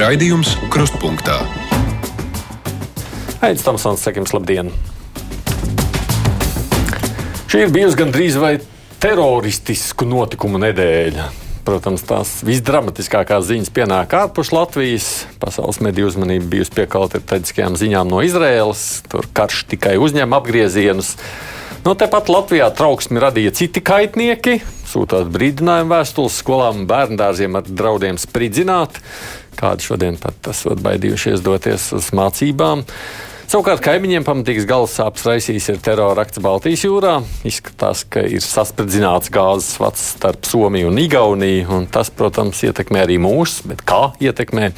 Raidījums 0.00 0.54
Krustpunktā. 0.72 1.34
Aizsmeļamies, 3.44 3.64
Tamsons, 3.66 4.00
sakim, 4.00 4.24
labdien! 4.32 4.70
Šī 7.50 7.66
ir 7.66 7.74
bijusi 7.74 7.98
gandrīz 7.98 8.38
vai 8.40 8.54
teroristisku 9.02 10.08
notikumu 10.08 10.62
nedēļa. 10.62 11.26
Protams, 11.68 12.06
tās 12.08 12.32
visdramatiskākās 12.48 13.44
ziņas 13.50 13.72
pienāk 13.76 14.16
ārpus 14.16 14.54
Latvijas. 14.56 15.10
Pasaules 15.42 15.82
mediju 15.84 16.08
uzmanība 16.08 16.48
bijusi 16.54 16.78
piekalta 16.78 17.20
ar 17.20 17.26
traģiskajām 17.34 17.76
ziņām 17.76 18.08
no 18.08 18.22
Izraēlas. 18.24 19.02
Tur 19.12 19.28
karš 19.36 19.66
tikai 19.74 19.98
uzņem 20.00 20.32
apgriezienus. 20.38 21.18
No 21.84 21.92
tepat 21.96 22.32
Latvijā 22.32 22.70
trauksmi 22.76 23.20
radīja 23.20 23.52
citi 23.56 23.84
kaitnieki, 23.84 24.62
sūtot 24.88 25.28
brīdinājumu 25.32 25.92
vēstules 25.92 26.40
skolām 26.40 26.82
un 26.82 26.88
bērndārziem 26.88 27.60
ar 27.60 27.68
draudiem 27.68 28.16
spridzināt. 28.20 28.96
Kādi 29.58 29.88
šodien 29.88 30.20
pat 30.20 30.52
esat 30.52 30.80
baidījušies 30.84 31.42
doties 31.44 31.90
uz 31.96 32.12
mācībām. 32.16 32.86
Savukārt 33.50 33.80
kaimiņiem 33.82 34.22
pamatīgs 34.22 34.62
galvas 34.62 34.92
sāpes 34.94 35.24
raisījis 35.26 35.64
ir 35.72 35.78
terora 35.82 36.22
akts 36.22 36.38
Baltijas 36.38 36.84
jūrā. 36.84 37.16
Izskatās, 37.50 38.04
ka 38.06 38.22
ir 38.22 38.44
saspridzināts 38.44 39.32
gāzes 39.34 39.72
vats 39.82 40.04
starp 40.12 40.46
Somiju 40.46 40.92
un 40.92 41.00
Igauniju, 41.02 41.64
un 41.74 41.88
tas, 41.90 42.12
protams, 42.14 42.60
ietekmē 42.68 43.02
arī 43.08 43.16
mūs, 43.18 43.56
bet 43.66 43.82
kā 43.82 44.12
ietekmē. 44.22 44.70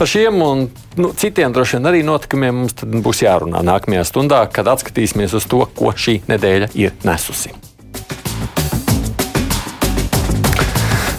Par 0.00 0.10
šiem 0.10 0.42
un 0.42 0.66
nu, 0.98 1.12
citiem 1.14 1.54
droši 1.54 1.78
vien 1.78 1.86
arī 1.92 2.02
notikumiem 2.08 2.58
mums 2.64 2.74
būs 3.06 3.22
jārunā 3.22 3.62
nākamajā 3.70 4.02
stundā, 4.10 4.42
kad 4.50 4.66
atskatīsimies 4.74 5.38
uz 5.38 5.46
to, 5.46 5.62
ko 5.78 5.94
šī 5.94 6.18
nedēļa 6.26 6.72
ir 6.74 6.98
nesusi. 7.06 7.54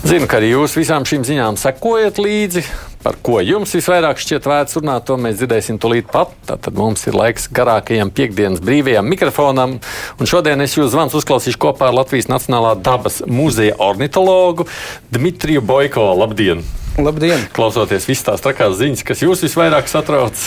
Zinu, 0.04 0.28
ka 0.28 0.44
arī 0.44 0.52
jūs 0.52 0.76
visām 0.76 1.08
šīm 1.08 1.24
ziņām 1.32 1.56
sekojat 1.64 2.20
līdzi. 2.20 2.68
Par 3.00 3.16
ko 3.24 3.38
jums 3.40 3.72
visvairāk 3.78 4.20
šķiet 4.20 4.48
vērts 4.50 4.76
runāt, 4.76 5.06
to 5.08 5.16
mēs 5.16 5.38
dzirdēsim 5.40 5.78
tūlīt 5.80 6.10
pat. 6.12 6.34
Tad 6.50 6.66
mums 6.76 7.06
ir 7.08 7.16
laiks 7.16 7.46
garākajam 7.56 8.12
piekdienas 8.12 8.60
brīvajam 8.60 9.08
mikrofonam. 9.08 9.78
Un 10.20 10.28
šodien 10.28 10.60
es 10.66 10.76
jūs 10.76 10.92
zvanu 10.92 11.16
uzklausīšu 11.16 11.62
kopā 11.64 11.88
ar 11.88 11.96
Latvijas 11.96 12.28
Nacionālā 12.28 12.74
dabas 12.84 13.22
muzeja 13.24 13.78
ornitologu 13.80 14.68
Dmitriju 15.16 15.64
Boiko. 15.64 16.10
Labdien! 16.20 16.66
Labdien! 17.00 17.48
Klausoties 17.56 18.10
visas 18.10 18.28
tās 18.34 18.44
trakās 18.44 18.76
ziņas, 18.82 19.06
kas 19.08 19.24
jūs 19.24 19.46
visvairāk 19.48 19.88
satrauc. 19.88 20.44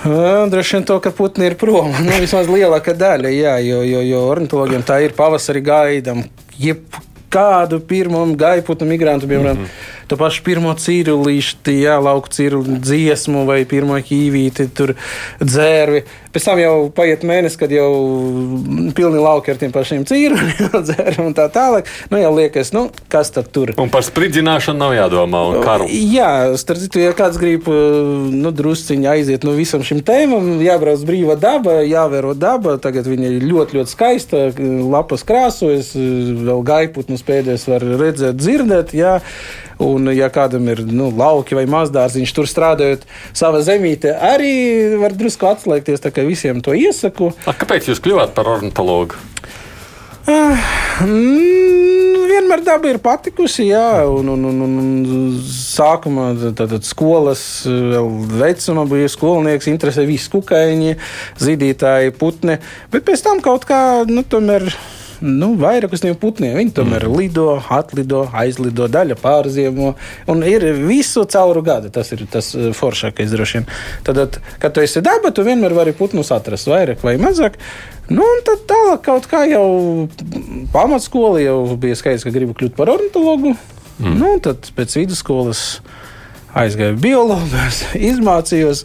Droši 0.00 0.78
vien 0.78 0.88
to, 0.88 0.96
ka 1.04 1.12
putni 1.12 1.50
ir 1.50 1.60
prom. 1.60 1.92
Nu, 2.00 2.16
vismaz 2.16 2.48
lielākā 2.48 2.96
daļa, 2.96 3.36
jā, 3.36 3.58
jo, 3.66 3.84
jo, 3.84 4.00
jo 4.08 4.24
ornitologiem 4.32 4.88
tā 4.88 5.02
ir 5.04 5.12
pavasarī 5.12 5.60
gaidām. 5.68 6.24
Jebkādu 6.56 7.84
pirmo 7.84 8.24
gaiputnu 8.40 8.88
migrantu, 8.88 9.28
piemēram, 9.28 9.66
mm 9.66 9.68
-hmm 9.68 9.98
to 10.10 10.18
pašu 10.18 10.42
pirmo 10.46 10.72
cīrulīšu, 10.74 11.60
jā, 11.70 11.94
lauku 12.02 12.32
cīruļu 12.34 12.80
dziesmu 12.82 13.44
vai 13.46 13.62
pirmo 13.68 13.98
ķīvīti, 14.02 14.66
tur 14.74 14.96
dzērvi. 15.38 16.02
Pēc 16.34 16.46
tam 16.46 16.60
jau 16.62 16.74
paiet 16.94 17.24
mēnesis, 17.26 17.58
kad 17.58 17.72
jau 17.74 17.88
pilni 18.94 19.22
lauki 19.22 19.50
ar 19.50 19.58
tiem 19.58 19.72
pašiem 19.74 20.04
cīruļiem, 20.06 20.74
dzērvi 20.88 21.24
un 21.24 21.36
tā 21.38 21.46
tālāk. 21.54 21.88
Nu, 22.10 22.18
jau 22.22 22.32
liekas, 22.36 22.72
nu, 22.74 22.84
kas 23.10 23.32
tad 23.34 23.50
tur? 23.54 23.72
Un 23.82 23.90
par 23.92 24.04
spridzināšanu 24.06 24.82
nav 24.82 24.94
jādomā 24.96 25.42
un 25.50 25.62
karu. 25.64 25.86
Jā, 25.90 26.30
starp 26.60 26.82
citu, 26.82 27.02
ja 27.02 27.14
kāds 27.18 27.38
grib 27.40 27.66
nu, 27.70 28.54
drusciņi 28.54 29.10
aiziet 29.10 29.46
no 29.46 29.54
visam 29.58 29.86
šim 29.86 30.02
tēmam, 30.06 30.52
jābrauc 30.64 31.02
brīva 31.06 31.38
daba, 31.40 31.80
jāvēro 31.86 32.34
daba. 32.38 32.76
Tagad 32.82 33.10
viņa 33.10 33.34
ir 33.36 33.48
ļoti, 33.50 33.80
ļoti 33.80 33.94
skaista, 33.94 34.44
lapas 34.58 35.26
krāsojas, 35.26 35.94
vēl 35.94 36.62
gaiputnus 36.66 37.26
pēdējais 37.26 37.66
var 37.70 37.90
redzēt, 38.04 38.38
dzirdēt. 38.38 38.94
Jā. 38.98 39.18
Un, 39.80 40.10
ja 40.12 40.28
kādam 40.32 40.68
ir 40.68 40.82
nu, 40.84 41.08
lauki 41.16 41.56
vai 41.56 41.64
mazdārziņš, 41.70 42.34
tur 42.36 42.48
strādājot 42.50 43.06
savā 43.32 43.62
zemītē, 43.64 44.12
arī 44.30 44.52
var 45.00 45.16
drusku 45.16 45.48
atslēgties. 45.48 46.02
Tā 46.04 46.12
kā 46.12 46.24
visiem 46.26 46.60
to 46.64 46.76
iesaku. 46.76 47.32
A, 47.48 47.56
kāpēc 47.56 47.88
jūs 47.88 48.02
kļuvāt 48.04 48.36
par 48.36 48.50
ornitologu? 48.58 49.16
Uh, 50.28 50.60
mm, 51.06 52.28
vienmēr 52.28 52.62
daba 52.64 52.90
ir 52.90 53.00
patikusi, 53.02 53.70
jā, 53.70 54.04
un, 54.04 54.28
un, 54.34 54.44
un, 54.50 54.60
un 54.68 55.40
sākumā 55.48 56.28
tātad 56.58 56.84
skolas 56.86 57.42
vecumā 57.64 58.84
bija 58.90 59.10
skolnieks, 59.10 59.70
interesē 59.72 60.04
visi 60.08 60.30
kukaiņi, 60.32 60.96
zīdītāji, 61.40 62.14
putni, 62.20 62.60
bet 62.92 63.08
pēc 63.08 63.24
tam 63.26 63.42
kaut 63.44 63.64
kā, 63.68 63.80
nu, 64.08 64.22
tomēr 64.28 64.68
nu, 65.20 65.52
vairāk 65.60 65.94
uz 65.94 66.02
tiem 66.02 66.16
putniem. 66.18 66.56
Viņi 66.58 66.74
tomēr 66.76 67.06
mm. 67.06 67.16
lido, 67.20 67.46
atlido, 67.72 68.24
aizlido, 68.36 68.88
daļa 68.90 69.16
pārziemo. 69.20 69.94
Un 70.32 70.44
ir 70.48 70.66
visu 70.80 71.24
cauru 71.30 71.62
gadu. 71.66 71.92
Tas 71.94 72.12
ir 72.16 72.24
tas 72.32 72.52
eh, 72.56 72.70
foršākais 72.76 73.32
droši 73.34 73.60
vien. 73.60 73.70
Tad, 74.06 74.40
kad 74.62 74.76
tu 74.76 74.84
esi 74.84 75.02
dabā, 75.04 75.32
tu 75.34 75.44
vienmēr 75.46 75.76
vari 75.76 75.96
putnus 75.96 76.32
atrast 76.34 76.70
vairāk 76.70 77.04
vai 77.06 77.16
mazāk. 77.20 77.60
Nu, 78.10 78.24
un 78.24 78.44
tad 78.46 78.64
tālāk 78.70 79.04
kaut 79.06 79.28
kā 79.30 79.44
jau 79.46 80.08
pamatskola 80.74 81.44
jau 81.44 81.58
bija 81.78 81.98
skaidrs, 81.98 82.26
ka 82.26 82.34
gribu 82.34 82.56
kļūt 82.58 82.74
par 82.78 82.90
ornitologu. 82.90 83.54
Mm. 84.00 84.16
Nu, 84.18 84.32
tad 84.42 84.72
pēc 84.74 84.96
vidusskolas 85.02 85.64
aizgāju 86.56 86.98
biologus, 86.98 87.84
izmācījos 88.10 88.82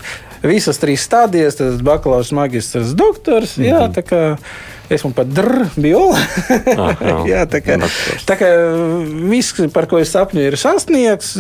visas 0.48 0.80
trīs 0.82 1.04
stadijas, 1.06 1.60
tad 1.60 1.82
bakalaura, 1.86 2.26
magistrs, 2.32 2.96
doktors. 2.98 3.58
Mm 3.58 3.64
-hmm. 3.64 3.70
Jā, 3.74 3.90
tā 3.94 4.04
kā 4.06 4.24
Esmu 4.90 5.14
pat 5.18 5.30
drbiologs. 5.34 6.20
jā, 7.32 7.42
tā 7.50 7.62
kā, 7.66 7.78
tā 8.30 8.36
kā 8.38 8.50
viss, 9.32 9.56
par 9.74 9.88
ko 9.90 9.98
es 9.98 10.12
sapņoju, 10.14 10.52
ir 10.52 10.58
sasniegts. 10.62 11.32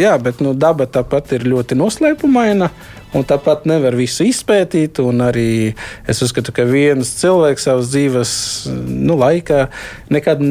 Jā, 0.00 0.16
bet 0.18 0.42
nu, 0.42 0.54
daba 0.58 0.88
tāpat 0.90 1.36
ir 1.38 1.46
ļoti 1.46 1.78
noslēpumaina. 1.78 2.72
Un 3.16 3.24
tāpat 3.24 3.64
nevar 3.68 3.96
visu 3.96 4.26
izpētīt. 4.28 5.00
Arī 5.24 5.72
es 6.08 6.20
uzskatu, 6.24 6.52
ka 6.52 6.66
viens 6.68 7.08
cilvēks 7.20 7.64
savas 7.68 7.88
dzīves 7.92 8.32
nu, 8.68 9.16
laikā 9.20 9.66
nekad 10.12 10.42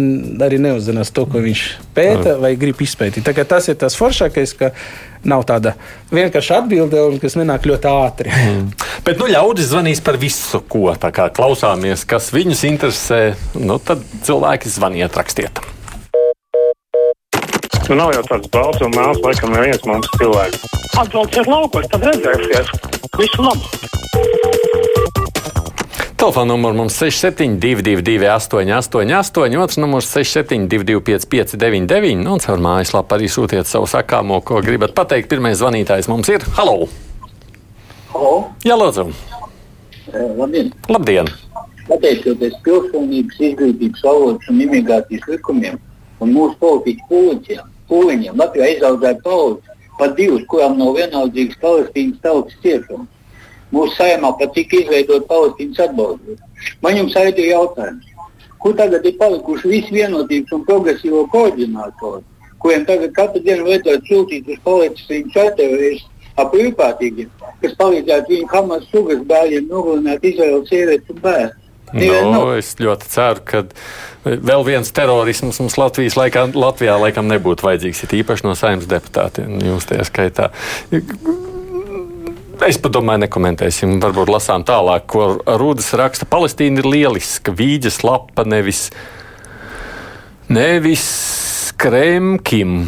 arī 0.45 0.57
neuzzinās 0.63 1.13
to, 1.13 1.27
ko 1.29 1.43
viņš 1.43 1.65
pēta 1.97 2.37
vai 2.41 2.55
grib 2.59 2.81
izpētīt. 2.81 3.29
Tas 3.47 3.69
ir 3.69 3.77
tas 3.77 3.97
foršākais, 3.99 4.55
ka 4.57 4.71
nav 5.27 5.45
tāda 5.49 5.75
vienkārša 6.13 6.61
atbilde, 6.63 7.05
kas 7.21 7.37
nenāk 7.37 7.69
ļoti 7.69 7.91
ātri. 7.91 8.33
Mm. 8.33 8.67
Bet 9.05 9.21
nu, 9.21 9.29
ļaudis 9.29 9.71
zvanīs 9.71 10.01
par 10.03 10.17
visu, 10.21 10.61
ko 10.65 10.89
klausāmies, 10.97 12.07
kas 12.09 12.31
viņus 12.33 12.67
interesē. 12.71 13.21
Nu, 13.57 13.77
tad 13.77 14.01
cilvēki 14.25 14.71
zvaniet, 14.73 15.17
rakstiet. 15.17 15.61
Nu, 17.87 17.95
nav 17.95 18.09
jau 18.11 18.23
tāds 18.27 18.49
balts 18.51 18.81
un 18.83 18.91
mēls, 18.91 19.21
laikam, 19.23 19.53
neviens 19.55 19.85
mums 19.87 20.07
cilvēks. 20.19 20.63
Atbrauciet 20.99 21.47
laukos, 21.47 21.85
tad 21.87 22.01
redzēsiet. 22.03 22.87
Visu 23.15 23.45
labu! 23.45 23.63
Telefona 26.19 26.49
numurs 26.49 26.75
mums 26.75 26.97
6722, 26.99 28.27
888, 28.27 29.55
otrs 29.63 29.79
numurs 29.79 30.09
672, 30.11 30.99
559, 31.05 32.27
un 32.27 32.43
caur 32.43 32.59
mājaslapu 32.65 33.15
arī 33.15 33.31
sūtiet 33.31 33.71
savu 33.71 33.87
sakāmo, 33.87 34.41
ko 34.43 34.59
gribat 34.65 34.91
pateikt. 34.97 35.31
Pirmais 35.31 35.55
zvanītājs 35.61 36.11
mums 36.11 36.27
ir 36.33 36.43
Halo! 36.59 36.89
Halo. 38.11 38.33
Jā, 38.67 38.75
lūdzu! 38.75 39.07
E, 40.11 40.27
labdien! 40.41 40.75
Labdien. 40.91 41.31
Pateicoties 41.87 42.59
pilsonības, 42.67 43.39
izglītības, 43.53 44.03
valodas 44.03 44.51
un 44.51 44.59
imigrācijas 44.67 45.31
likumiem 45.31 45.79
un 46.19 46.35
mūsu 46.35 46.57
politiķu 46.59 47.11
pūliņiem, 47.13 47.73
pūliņiem 47.89 48.39
Latvijā 48.41 48.71
izaudzēja 48.75 49.19
paudzi, 49.23 49.77
pat 49.99 50.15
divas, 50.17 50.43
kurām 50.51 50.77
nav 50.79 50.95
vienaldzīgas 50.97 51.61
Palestīnas 51.61 52.19
tautas 52.23 52.57
ciešums. 52.63 53.07
Mūsu 53.73 53.95
saimā 53.97 54.31
pat 54.39 54.53
tika 54.55 54.81
izveidot 54.81 55.27
Palestīnas 55.27 55.81
atbalstu. 55.87 56.37
Man 56.81 56.97
jums 56.97 57.15
ir 57.21 57.41
jautājums, 57.43 58.05
kur 58.59 58.75
tagad 58.75 59.05
ir 59.05 59.17
palikuši 59.19 59.71
visi 59.73 59.95
vienotības 59.95 60.53
un 60.55 60.67
progresīvo 60.69 61.25
koordinātori, 61.33 62.23
kuriem 62.59 62.85
tagad 62.85 63.13
katru 63.17 63.43
dienu 63.43 63.67
vajadzētu 63.67 64.13
sūtīt 64.13 64.53
uz 64.53 64.61
Palestīnas 64.65 65.55
teroristiem 65.59 66.13
ap 66.37 66.51
brīvprātīgiem, 66.53 67.29
kas 67.63 67.77
palīdzētu 67.79 68.33
viņu 68.33 68.49
Hamas 68.51 68.83
sugas 68.91 69.23
bērniem 69.29 69.71
nogalināt 69.71 70.25
Izraēlas 70.25 70.69
sievietes 70.69 71.13
un 71.13 71.21
bērnus. 71.23 71.66
No, 71.95 72.41
es 72.57 72.73
ļoti 72.81 73.07
ceru, 73.07 73.43
ka 73.47 73.61
vēl 74.25 74.65
viens 74.67 74.91
terorisms 74.91 75.61
mums 75.61 75.77
Latvijas 75.79 76.17
laikā, 76.19 76.49
Latvijā 76.57 76.97
laikam 76.99 77.29
nebūtu 77.31 77.67
vajadzīgs, 77.67 78.03
it 78.03 78.15
īpaši 78.19 78.47
no 78.47 78.55
saimnes 78.59 78.89
deputātiem, 78.91 79.55
jūs 79.63 79.87
tajā 79.87 80.07
skaitā. 80.09 80.49
Es 82.67 82.79
padomāju, 82.81 83.21
nekomentēsim. 83.23 83.99
Varbūt 84.03 84.31
lasām 84.33 84.65
tālāk, 84.67 85.05
ko 85.13 85.27
Rūdas 85.61 85.91
raksta. 85.99 86.27
Palestīna 86.27 86.81
ir 86.81 86.89
lieliska, 86.89 87.53
vīģes 87.55 88.01
lapa, 88.03 88.43
nevis, 88.49 88.87
nevis 90.49 91.05
Kremkim 91.77 92.87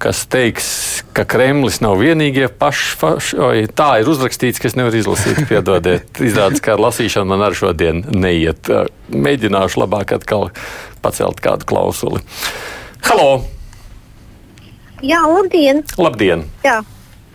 kas 0.00 0.22
teiks, 0.32 0.68
ka 1.12 1.26
Kremlis 1.28 1.80
nav 1.84 1.98
vienīgie 2.00 2.48
paši. 2.48 2.96
paši 3.00 3.40
oi, 3.44 3.64
tā 3.76 3.90
ir 4.00 4.08
uzrakstīts, 4.08 4.60
ka 4.60 4.70
es 4.70 4.76
nevaru 4.78 5.00
izlasīt. 5.02 5.42
Piedodiet, 5.50 6.08
izrādās, 6.28 6.62
ka 6.64 6.74
ar 6.74 6.84
lasīšanu 6.86 7.28
man 7.28 7.44
arī 7.44 7.60
šodien 7.60 8.04
neiet. 8.16 8.70
Mēģināšu 9.12 9.82
labāk 9.82 10.14
atkal 10.16 10.48
pacelt 11.04 11.42
kādu 11.44 11.68
klausuli. 11.68 12.22
Halo! 13.04 13.42
Jā, 15.04 15.20
labdien! 15.24 15.84
Labdien! 16.00 16.48
Jā. 16.64 16.80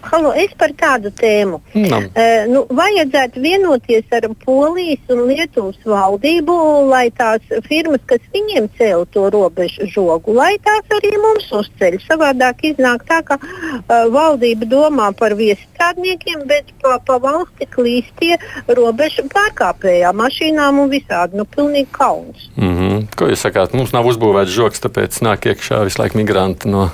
Halo, 0.06 0.31
es 0.38 0.52
par 0.57 0.72
tādu 0.78 1.10
tēmu. 1.18 1.60
Nu. 1.74 1.98
Uh, 1.98 2.46
nu, 2.52 2.62
vajadzētu 2.78 3.42
vienoties 3.42 4.12
ar 4.13 4.28
Polijas 4.44 5.13
un 5.13 5.24
Lietuvas 5.30 5.80
valdību, 5.86 6.56
lai 6.92 7.07
tās 7.18 7.42
firmas, 7.66 8.04
kas 8.10 8.22
viņiem 8.36 8.69
cēla 8.78 9.07
to 9.13 9.25
robežu 9.34 9.88
žogu, 9.90 10.36
lai 10.38 10.54
tās 10.66 10.86
arī 11.00 11.16
mums 11.22 11.50
uzceļ. 11.60 11.98
Savādāk 12.06 12.62
iznāk 12.69 13.06
tā, 13.10 13.22
ka 13.25 13.40
uh, 13.42 14.06
valdība 14.13 14.69
domā 14.69 15.10
par 15.18 15.34
viesstrādniekiem, 15.40 16.46
bet 16.50 16.69
pa, 16.84 17.00
pa 17.06 17.18
valsti 17.24 17.69
klīst 17.74 18.13
tie 18.22 18.38
robežu 18.69 19.25
pārkāpējām 19.34 20.22
mašīnām 20.22 20.84
un 20.84 20.94
visādi. 20.94 21.40
Nu, 21.40 21.48
pilnīgi 21.50 21.90
kauns. 21.96 22.50
Mm 22.56 22.75
-hmm. 22.78 23.07
Ko 23.18 23.31
jūs 23.31 23.42
sakāt? 23.42 23.74
Mums 23.74 23.94
nav 23.94 24.06
uzbūvēts 24.06 24.54
žoks, 24.54 24.86
tāpēc 24.86 25.22
nāk 25.25 25.50
iekšā 25.50 25.84
visu 25.84 26.02
laiku 26.02 26.18
migranti 26.18 26.69
no 26.69 26.92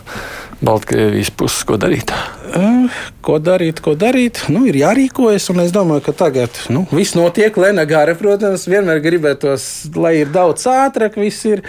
Baltkrievijas 0.61 1.31
puses. 1.33 1.63
Ko 1.65 1.77
darīt? 1.81 2.13
Uh, 2.53 3.01
ko 3.25 3.39
darīt, 3.41 3.81
ko 3.81 3.95
darīt? 3.97 4.43
Nu, 4.53 4.63
ir 4.69 4.77
jārīkojas, 4.77 5.49
un 5.53 5.63
es 5.63 5.73
domāju, 5.73 6.05
ka 6.05 6.13
tagad 6.25 6.57
nu, 6.73 6.85
viss 6.93 7.17
notiek. 7.17 7.57
Lēna 7.57 7.87
gara, 7.89 8.13
protams, 8.17 8.67
vienmēr 8.69 9.01
gribētos, 9.01 9.67
lai 9.97 10.19
ir 10.21 10.33
daudz 10.33 10.67
ātrāk, 10.69 11.17
viss 11.21 11.47
ir. 11.49 11.65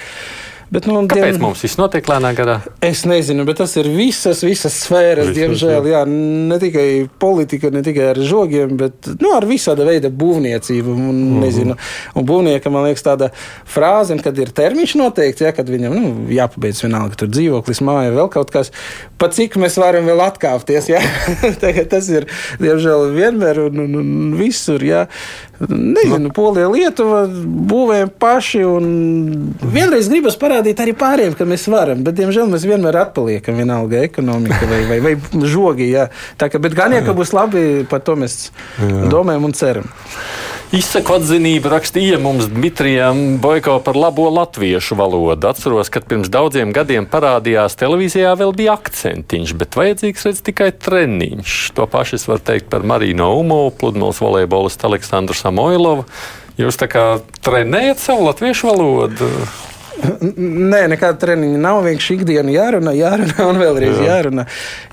Bet, 0.72 0.86
nu, 0.88 1.02
Kāpēc 1.04 1.36
diem... 1.36 1.42
mums 1.44 1.60
viss 1.66 1.76
notiek 1.76 2.06
lēnā 2.08 2.30
garā? 2.32 2.54
Es 2.80 3.02
nezinu, 3.04 3.44
bet 3.44 3.58
tas 3.60 3.74
ir 3.76 3.90
visas, 3.92 4.40
visas 4.40 4.78
sfēras, 4.86 5.28
visas, 5.28 5.36
diemžēl. 5.36 5.88
Jā, 5.90 6.00
ne 6.08 6.56
tikai 6.62 6.86
politika, 7.20 7.68
ne 7.74 7.82
tikai 7.84 8.06
ar 8.14 8.20
žogiem, 8.24 8.72
bet 8.80 9.10
nu, 9.20 9.34
ar 9.36 9.44
visāda 9.48 9.84
veida 9.84 10.08
būvniecību. 10.08 10.94
Un, 10.96 11.18
mm. 11.18 11.42
nezinu, 11.44 11.76
un 12.16 12.28
būvniekam, 12.28 12.72
man 12.72 12.88
liekas, 12.88 13.04
tāda 13.04 13.28
frāze, 13.68 14.16
kad 14.24 14.40
ir 14.40 14.54
termiņš 14.56 14.96
noteikts, 15.02 15.44
ja, 15.44 15.52
kad 15.52 15.68
viņam 15.68 15.98
nu, 15.98 16.14
jāpabeidz 16.32 16.80
vienalga, 16.86 17.20
tur 17.20 17.28
dzīvoklis, 17.32 17.84
māja, 17.84 18.16
vēl 18.16 18.32
kaut 18.32 18.56
kas, 18.56 18.72
pa 19.20 19.28
cik 19.28 19.60
mēs 19.60 19.76
varam 19.82 20.08
vēl 20.08 20.24
atkāpties. 20.24 20.88
Ja? 20.88 21.04
tas 21.92 22.08
ir, 22.08 22.30
diemžēl, 22.64 23.10
vienmēr 23.12 23.66
un, 23.68 23.84
un, 23.84 24.00
un 24.00 24.36
visur. 24.40 24.80
Ja? 24.88 25.04
Nezinu, 25.68 26.18
nu. 26.26 26.30
Polija, 26.34 26.68
Lietuva 26.72 27.22
būvējam 27.70 28.12
paši. 28.22 28.62
Vienreiz 29.74 30.08
gribas 30.10 30.38
parādīt 30.40 30.80
arī 30.82 30.94
pārējiem, 30.98 31.36
ka 31.38 31.46
mēs 31.48 31.68
varam, 31.70 32.02
bet, 32.06 32.16
diemžēl, 32.18 32.48
mēs 32.50 32.66
vienmēr 32.66 32.98
atpaliekam. 33.04 33.58
Vienalga 33.62 34.02
ekonomika 34.08 34.66
vai, 34.70 34.82
vai, 34.90 35.00
vai 35.04 35.46
žogi. 35.46 35.92
Jā. 35.92 36.08
Tā 36.40 36.50
kā, 36.52 36.60
bet 36.62 36.74
gan 36.78 36.96
jau, 36.96 37.04
ka 37.06 37.16
būs 37.18 37.34
labi, 37.36 37.66
par 37.90 38.02
to 38.06 38.18
mēs 38.18 38.38
jā. 38.48 39.04
domājam 39.12 39.46
un 39.48 39.56
ceram. 39.56 39.92
Izsaku 40.72 41.18
atzinību 41.18 41.68
rakstīja 41.68 42.16
mums 42.16 42.46
Dmitrijam 42.48 43.18
Boiko 43.44 43.74
par 43.84 43.92
labo 43.92 44.30
latviešu 44.32 44.96
valodu. 44.96 45.50
Atceros, 45.50 45.90
ka 45.92 46.00
pirms 46.00 46.30
daudziem 46.32 46.70
gadiem 46.72 47.04
parādījās 47.12 47.76
televīzijā 47.76 48.30
vēl 48.40 48.54
bija 48.56 48.78
akcentiņš, 48.78 49.52
bet 49.60 49.76
vajadzīgs 49.76 50.24
redz 50.30 50.40
tikai 50.46 50.70
treniņš. 50.72 51.58
To 51.76 51.84
pašu 51.92 52.16
es 52.16 52.24
varu 52.24 52.40
teikt 52.46 52.70
par 52.72 52.88
Marīnu 52.88 53.26
Umovu, 53.42 53.74
pludmales 53.82 54.22
volejbolistu 54.24 54.88
Aleksandru 54.88 55.36
Samoilovu. 55.36 56.06
Jūs 56.56 56.80
tā 56.80 56.88
kā 56.88 57.04
trenējat 57.44 58.00
savu 58.00 58.24
latviešu 58.30 58.72
valodu? 58.72 59.28
Nē, 60.36 60.84
nekāda 60.92 61.18
treniņa 61.20 61.58
nav. 61.60 61.82
Vienkārši 61.86 62.16
ikdienā 62.18 62.54
jārunā, 62.54 62.94
jārunā 62.96 63.48
un 63.50 63.60
vēlreiz 63.60 63.98
Jā. 64.00 64.06
jārunā. 64.08 64.46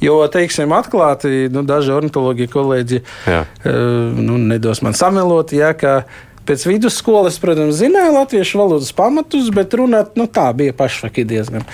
Jo, 0.04 0.19
teiksim, 0.31 0.74
atklāti, 0.75 1.48
nu, 1.54 1.63
daži 1.68 1.94
ornitoloģija 1.96 2.54
kolēģi 2.54 3.01
Jā. 3.30 3.44
uh, 3.46 4.18
nu, 4.19 4.40
nedos 4.51 4.84
man 4.86 4.98
samelot, 4.98 5.54
jā, 5.56 5.72
ka 5.78 6.01
pēc 6.50 6.66
vidusskolas, 6.66 7.38
protams, 7.42 7.78
zināju 7.78 8.16
latviešu 8.18 8.60
valodas 8.62 8.92
pamatus, 8.96 9.51
bet 9.54 9.75
runāt 9.78 10.16
nu, 10.19 10.25
tā 10.25 10.50
bija 10.57 10.74
pašvaki 10.78 11.28
diezgan. 11.30 11.66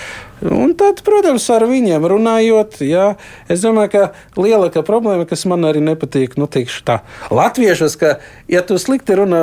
Un 0.44 0.74
tad, 0.76 0.98
protams, 1.00 1.46
ar 1.48 1.64
viņiem 1.64 2.04
runājot, 2.12 2.74
jā, 2.84 3.06
es 3.48 3.62
domāju, 3.64 3.88
ka 3.94 4.40
lielākā 4.42 4.82
problēma, 4.84 5.24
kas 5.28 5.46
man 5.48 5.64
arī 5.64 5.80
nepatīk, 5.80 6.34
nu, 6.36 6.44
teikšu 6.44 6.82
tā, 6.84 6.98
latviešos, 7.32 7.94
ka, 7.96 8.10
ja 8.52 8.60
tu 8.66 8.76
slikti 8.80 9.16
runā 9.16 9.40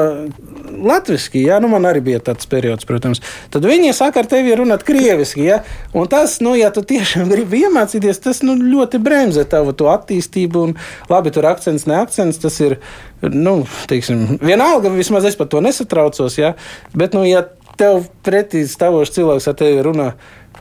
latviski, 0.86 1.42
jā, 1.48 1.58
nu, 1.64 1.72
man 1.72 1.88
arī 1.90 2.04
bija 2.06 2.22
tāds 2.30 2.46
periods, 2.50 2.86
protams, 2.86 3.24
tad 3.54 3.66
viņi 3.66 3.96
saka 3.98 4.22
ar 4.22 4.30
tevi 4.30 4.54
runāt 4.60 4.86
krieviski, 4.86 5.48
jā, 5.48 5.64
un 5.98 6.06
tas, 6.12 6.38
nu, 6.46 6.54
ja 6.60 6.70
tu 6.76 6.86
tiešām 6.86 7.26
gribi 7.32 7.64
iemācīties, 7.66 8.22
tas, 8.22 8.44
nu, 8.46 8.54
ļoti 8.62 9.02
bremzē 9.02 9.48
tavu 9.50 9.74
attīstību, 9.74 10.68
un 10.68 10.78
labi, 11.10 11.34
tur 11.34 11.50
akcents, 11.50 11.88
ne 11.90 11.98
akcents, 12.04 12.38
tas 12.46 12.62
ir, 12.62 12.78
nu, 13.26 13.64
teiksim, 13.90 14.38
vienalga, 14.46 14.94
vismaz 14.94 15.26
es 15.26 15.42
par 15.42 15.50
to 15.50 15.66
nesatraucos, 15.66 16.38
jā, 16.38 16.54
bet, 16.94 17.18
nu, 17.18 17.26
ja 17.26 17.48
tev 17.80 18.06
pretī 18.26 18.64
stāvošs 18.70 19.16
cilvēks 19.16 19.50
ar 19.50 19.58
tevi 19.58 19.82
runā, 19.86 20.12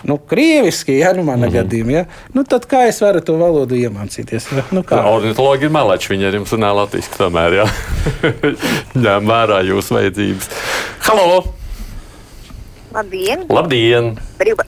nu, 0.02 0.18
krieviski, 0.18 0.98
ja 0.98 1.12
nu 1.12 1.22
manā 1.22 1.36
mm 1.36 1.42
-hmm. 1.42 1.56
gadījumā, 1.58 1.90
ja? 1.90 2.04
nu, 2.34 2.44
tad 2.44 2.66
kā 2.66 2.86
es 2.88 3.00
varu 3.00 3.20
to 3.20 3.36
valodu 3.36 3.74
iemācīties? 3.74 4.48
Ja? 4.56 4.64
Nu, 4.70 4.82
kā? 4.82 5.04
Ornitologi 5.06 5.64
ir 5.64 5.70
meleči, 5.70 6.12
viņi 6.12 6.26
ar 6.26 6.34
jums 6.34 6.52
runā 6.52 6.74
latviešu, 6.74 7.10
tomēr, 7.18 7.52
jā. 7.52 7.66
ņem 9.06 9.26
vērā 9.32 9.62
jūsu 9.66 9.94
vajadzības. 9.94 10.50
Halo! 11.00 11.44
Labdien! 12.92 13.46
Labdien! 13.48 14.18
Brīva, 14.38 14.64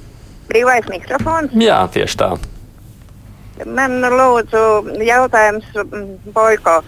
brīvais 0.49 0.89
mikrofons? 0.89 1.53
Jā, 1.53 1.89
tieši 1.93 2.17
tā. 2.17 2.31
Man 3.67 4.01
lūdzu 4.01 4.63
jautājums 5.05 5.65
Boiko. 6.35 6.83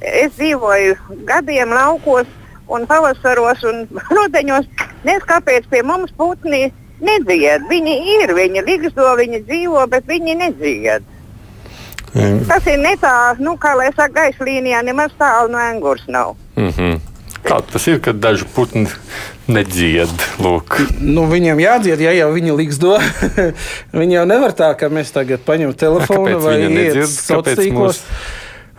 Es 0.00 0.32
dzīvoju 0.36 1.24
gadiem 1.26 1.70
laukos 1.70 2.26
un 2.68 2.86
pavasaros 2.86 3.62
un 3.66 3.86
rudeņos. 4.16 4.68
Nezinu, 5.02 5.26
kāpēc 5.26 5.66
pie 5.70 5.82
mums 5.86 6.12
putni 6.18 6.72
nedzied. 7.02 7.68
Viņi 7.70 7.96
ir, 8.16 8.34
viņi 8.36 8.64
ligzdo, 8.66 9.12
viņi 9.18 9.42
dzīvo, 9.46 9.86
bet 9.92 10.08
viņi 10.08 10.38
nedzied. 10.40 11.08
Mm. 12.12 12.42
Tas 12.48 12.66
ir 12.68 12.76
ne 12.80 12.92
tā, 13.00 13.14
nu, 13.40 13.56
kā 13.60 13.72
lai 13.78 13.88
saka, 13.94 14.12
gaisa 14.20 14.44
līnijā 14.44 14.82
nemaz 14.84 15.14
tālu 15.18 15.54
no 15.54 15.58
angurs 15.58 16.04
nav. 16.08 16.36
Mm 16.56 16.68
-hmm. 16.68 17.00
Kā 17.42 17.58
tas 17.72 17.86
ir, 17.90 17.98
kad 18.00 18.20
daži 18.22 18.44
putni 18.54 18.86
nedzied? 19.50 20.12
Lūk. 20.38 20.78
Nu, 21.00 21.24
viņiem 21.26 21.58
jādzied, 21.58 22.00
ja 22.00 22.12
jau 22.12 22.28
viņi 22.32 22.54
liksdo. 22.56 22.98
viņi 24.00 24.14
jau 24.14 24.26
nevar 24.30 24.54
tā, 24.54 24.70
ka 24.78 24.88
mēs 24.88 25.10
tagad 25.10 25.42
paņemam 25.46 25.74
telefonu 25.74 26.38
vai 26.38 26.60
iet 26.60 27.02
sociālos 27.08 27.58
tīklos. 27.58 28.02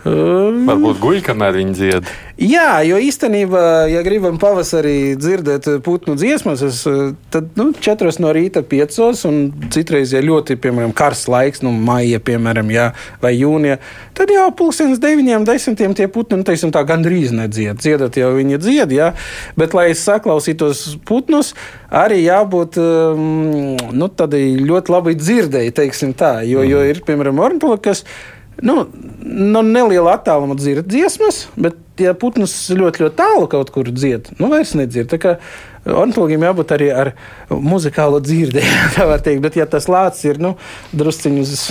Varbūt 0.04 1.00
guļ, 1.00 1.18
kamēr 1.24 1.56
viņi 1.56 1.74
dzied. 1.78 2.10
Jā, 2.44 2.82
jo 2.84 2.98
īstenībā, 3.00 3.86
ja 3.88 4.02
gribam 4.04 4.36
pavasarī 4.42 5.14
dzirdēt 5.16 5.69
putnu 5.86 6.18
dziesmas, 6.19 6.64
es, 6.66 6.81
tad 7.31 7.54
nu, 7.60 7.69
4 7.72 8.12
no 8.19 8.33
rīta 8.36 8.66
5, 8.68 9.00
un 9.30 9.38
citreiz, 9.72 10.12
ja 10.12 10.19
ļoti, 10.26 10.57
piemēram, 10.60 10.92
karsts 10.98 11.30
laiks, 11.31 11.64
nu, 11.64 11.72
maija, 11.72 12.19
piemēram, 12.19 12.74
jā, 12.74 12.90
vai 13.24 13.31
jūnija, 13.38 13.78
tad 14.18 14.33
jau 14.33 14.50
pulkstenis 14.60 15.00
9, 15.04 15.48
10 15.48 15.95
tie 15.95 16.10
putni, 16.12 16.42
nu, 16.42 16.48
teiksim, 16.48 16.74
tā 16.76 16.83
gandrīz 16.90 17.31
nedzied. 17.38 17.80
Dziedat 17.80 18.19
jau 18.19 18.33
viņi 18.36 18.60
dzied, 18.60 18.98
jā, 18.98 19.14
bet, 19.56 19.78
lai 19.78 19.92
es 19.94 20.04
saklausītos 20.04 20.83
putnus, 21.07 21.54
arī 21.94 22.26
jābūt 22.26 22.81
um, 22.81 23.76
nu, 23.94 24.12
ļoti 24.74 24.98
labai 24.98 25.16
dzirdēji, 25.22 25.78
teiksim 25.80 26.18
tā, 26.18 26.42
jo, 26.50 26.60
mm. 26.60 26.72
jo 26.74 26.88
ir, 26.92 27.04
piemēram, 27.07 27.40
ornitologi, 27.45 27.86
kas 27.88 28.04
nu, 28.62 28.83
nu, 29.24 29.62
neliela 29.66 30.18
attāluma 30.18 30.57
dzird 30.60 30.90
dziesmas, 30.92 31.48
bet, 31.56 31.80
ja 32.02 32.14
putns 32.18 32.54
ļoti, 32.74 33.06
ļoti 33.06 33.18
tālu 33.18 33.48
kaut 33.52 33.72
kur 33.74 33.90
dzied, 33.90 34.33
nu, 34.40 34.50
vairs 34.54 34.74
nedzird. 34.78 35.10
Tā 35.14 35.19
kā 35.22 35.36
ornitologiem 35.90 36.45
jābūt 36.48 36.76
arī 36.76 36.90
ar 36.94 37.14
muzikālo 37.50 38.22
dzirdēju, 38.24 38.83
tā 38.98 39.07
var 39.10 39.24
teikt. 39.26 39.44
Bet, 39.45 39.57
ja 39.60 39.68
tas 39.69 39.90
lācis 39.92 40.30
ir 40.33 40.42
nu, 40.44 40.56
drusciņš 40.94 41.42
uz 41.44 41.66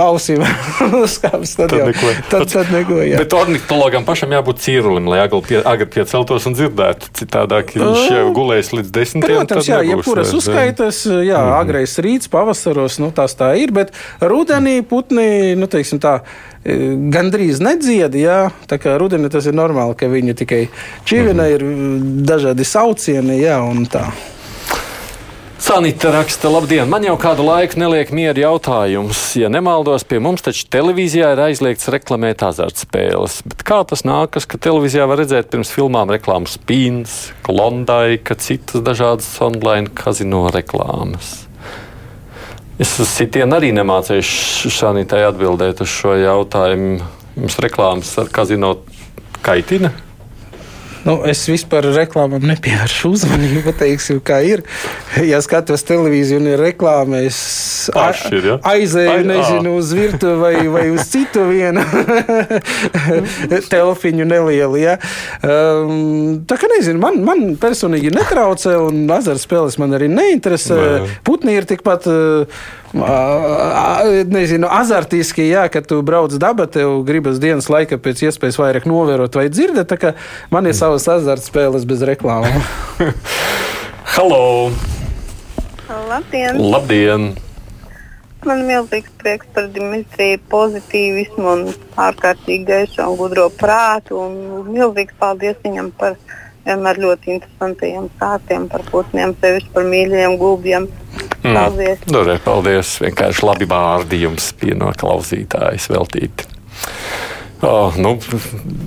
ausīm 0.00 0.42
uzkāpis. 1.04 1.52
Tad, 1.58 1.72
tad, 1.72 1.86
neko. 1.90 2.12
tad, 2.30 2.46
tad 2.50 2.70
neko. 2.72 3.00
Jā. 3.04 3.20
Bet 3.20 3.34
ornitologam 3.36 4.06
pašam 4.08 4.32
jābūt 4.34 4.62
cīrulim, 4.64 5.08
lai 5.10 5.20
agri, 5.24 5.42
pie, 5.46 5.58
agri 5.66 5.88
pieceltos 5.92 6.48
un 6.48 6.56
dzirdētu. 6.56 7.12
Citādāk 7.20 7.74
viņš 7.76 8.06
jau 8.08 8.24
gulēs 8.36 8.72
līdz 8.74 8.92
desmitiem. 8.94 9.42
Protams, 9.42 9.68
jā, 9.70 9.82
jebkuras 9.90 10.32
uzskaitas, 10.36 11.02
jā, 11.06 11.36
mm. 11.36 11.54
agrais 11.60 11.96
rīts, 12.02 12.30
pavasaros, 12.32 12.98
nu 13.02 13.12
tās 13.14 13.36
tā 13.38 13.52
ir, 13.60 13.74
bet 13.76 13.94
rudenī 14.24 14.80
putni, 14.86 15.54
nu 15.58 15.68
teiksim 15.70 16.00
tā, 16.02 16.20
e, 16.64 16.78
gandrīz 17.12 17.62
nedzied, 17.64 18.16
jā, 18.18 18.42
tā 18.70 18.80
kā 18.82 18.96
rudenī 19.00 19.30
tas 19.32 19.48
ir 19.50 19.56
normāli, 19.56 19.98
ka 20.00 20.10
viņi 20.10 20.36
tikai 20.42 20.64
čivina, 21.08 21.46
mm. 21.46 21.54
ir 21.54 22.20
dažādi 22.28 22.66
saucieni, 22.68 23.40
jā, 23.44 23.60
un 23.68 23.84
tā. 23.90 24.08
Sanita 25.70 26.10
raksta, 26.10 26.50
labdien, 26.50 26.88
man 26.90 27.04
jau 27.06 27.12
kādu 27.14 27.44
laiku 27.46 27.78
neliek 27.78 28.08
mieru 28.10 28.42
jautājums. 28.42 29.20
Ja 29.38 29.46
nemaldos, 29.46 30.02
pie 30.02 30.18
mums 30.18 30.42
taču 30.42 30.64
televīzijā 30.66 31.28
ir 31.30 31.42
aizliegts 31.44 31.86
reklamēt 31.94 32.42
azartspēles. 32.42 33.36
Bet 33.46 33.62
kā 33.68 33.78
tas 33.86 34.02
nākas, 34.02 34.48
ka 34.50 34.58
televīzijā 34.58 35.06
var 35.06 35.22
redzēt 35.22 35.46
pirms 35.52 35.70
filmām 35.70 36.10
reklāmas 36.10 36.56
spīns, 36.58 37.14
klondai, 37.46 38.18
ka 38.18 38.34
citas 38.34 38.82
dažādas 38.82 39.30
online 39.46 39.94
kazino 39.94 40.42
reklāmas? 40.50 41.44
Es 42.82 42.98
uz 42.98 43.14
sitienu 43.14 43.60
arī 43.60 43.70
nemācīšu 43.78 44.74
Sanitai 44.74 45.22
atbildēt 45.30 45.86
uz 45.86 45.98
šo 46.00 46.18
jautājumu. 46.18 46.98
Jums 47.38 47.62
reklāmas 47.62 48.16
ar 48.18 48.34
kazino 48.34 48.80
kaitina? 49.46 49.94
Nu, 51.06 51.16
es 51.28 51.42
vispār 51.48 51.86
reklāmām 51.94 52.42
nepievēršu 52.50 53.12
uzmanību. 53.14 53.72
Teiksim, 53.80 54.18
kā 54.24 54.40
ir. 54.44 54.62
Ja 55.24 55.40
skatos 55.44 55.84
televīziju 55.88 56.40
un 56.42 56.48
ir 56.52 56.60
reklāma, 56.60 57.22
es 57.24 57.38
ir, 58.30 58.48
ja? 58.52 58.56
aizēju 58.72 59.14
Ai, 59.14 59.24
nezinu, 59.26 59.72
uz 59.80 59.94
virtuvi 59.96 60.36
vai, 60.40 60.52
vai 60.72 60.84
uz 60.92 61.06
citu 61.10 61.46
vienu 61.48 61.84
telfiņu 63.72 64.26
nelielu. 64.28 64.80
Ja? 64.82 64.98
Um, 65.40 66.42
tā 66.48 66.60
kā 66.60 66.68
nezinu, 66.76 67.00
man, 67.02 67.22
man 67.24 67.56
personīgi 67.60 68.12
netraucē, 68.14 68.76
un 68.90 69.06
azartspēles 69.16 69.80
man 69.80 69.96
arī 69.98 70.10
neinteresē. 70.12 70.78
Nē. 70.80 71.16
Putni 71.26 71.56
ir 71.56 71.68
tikpat. 71.70 72.10
Uh, 72.10 72.68
Nezinu, 72.90 74.66
azartiski, 74.66 75.44
jā, 75.46 75.68
kad 75.70 75.86
tu 75.86 76.00
brauc 76.02 76.34
dabā, 76.42 76.66
tev 76.66 77.04
gribas 77.06 77.38
dienas 77.38 77.68
laika 77.70 78.00
pēc 78.02 78.24
iespējas 78.26 78.58
vairāk 78.58 78.88
novērot 78.90 79.38
vai 79.38 79.46
dzirdēt. 79.52 79.94
Man 80.50 80.66
ir 80.66 80.74
savas 80.90 81.22
azartspēles 81.22 81.84
bez 81.86 82.02
reklāmām. 82.02 82.64
Halo! 84.14 84.70
Labdien! 86.08 86.58
Labdien! 86.58 87.30
Man 88.46 88.62
ir 88.62 88.68
milzīgs 88.70 89.12
prieks 89.20 89.46
par 89.54 89.68
Dimitriju 89.70 90.40
pozitīvismu 90.50 91.46
un 91.46 91.64
ārkārtīgi 92.00 92.64
gaišu 92.66 93.04
un 93.04 93.18
gudro 93.20 93.46
prātu. 93.52 94.16
Un 94.24 94.70
milzīgs 94.72 95.14
paldies 95.20 95.60
viņam 95.62 95.92
par 96.00 96.16
vienmēr 96.66 96.98
ļoti 97.04 97.36
interesantiem 97.36 98.08
stāstiem 98.16 98.66
par 98.72 98.82
putniem, 98.90 99.36
sevišķi 99.42 99.74
par 99.76 99.86
mīļajiem 99.92 100.38
gulbiem. 100.40 100.88
Paldies! 101.44 102.02
Nu, 102.10 102.24
re, 102.26 102.40
paldies! 102.42 102.96
Vienkārši 103.04 103.46
labi 103.46 103.68
vārdi 103.70 104.24
jums 104.24 104.50
bija 104.58 104.80
no 104.80 104.90
klausītājas 104.96 105.90
veltīti. 105.92 106.48
Oh, 107.60 107.92
nu, 108.00 108.14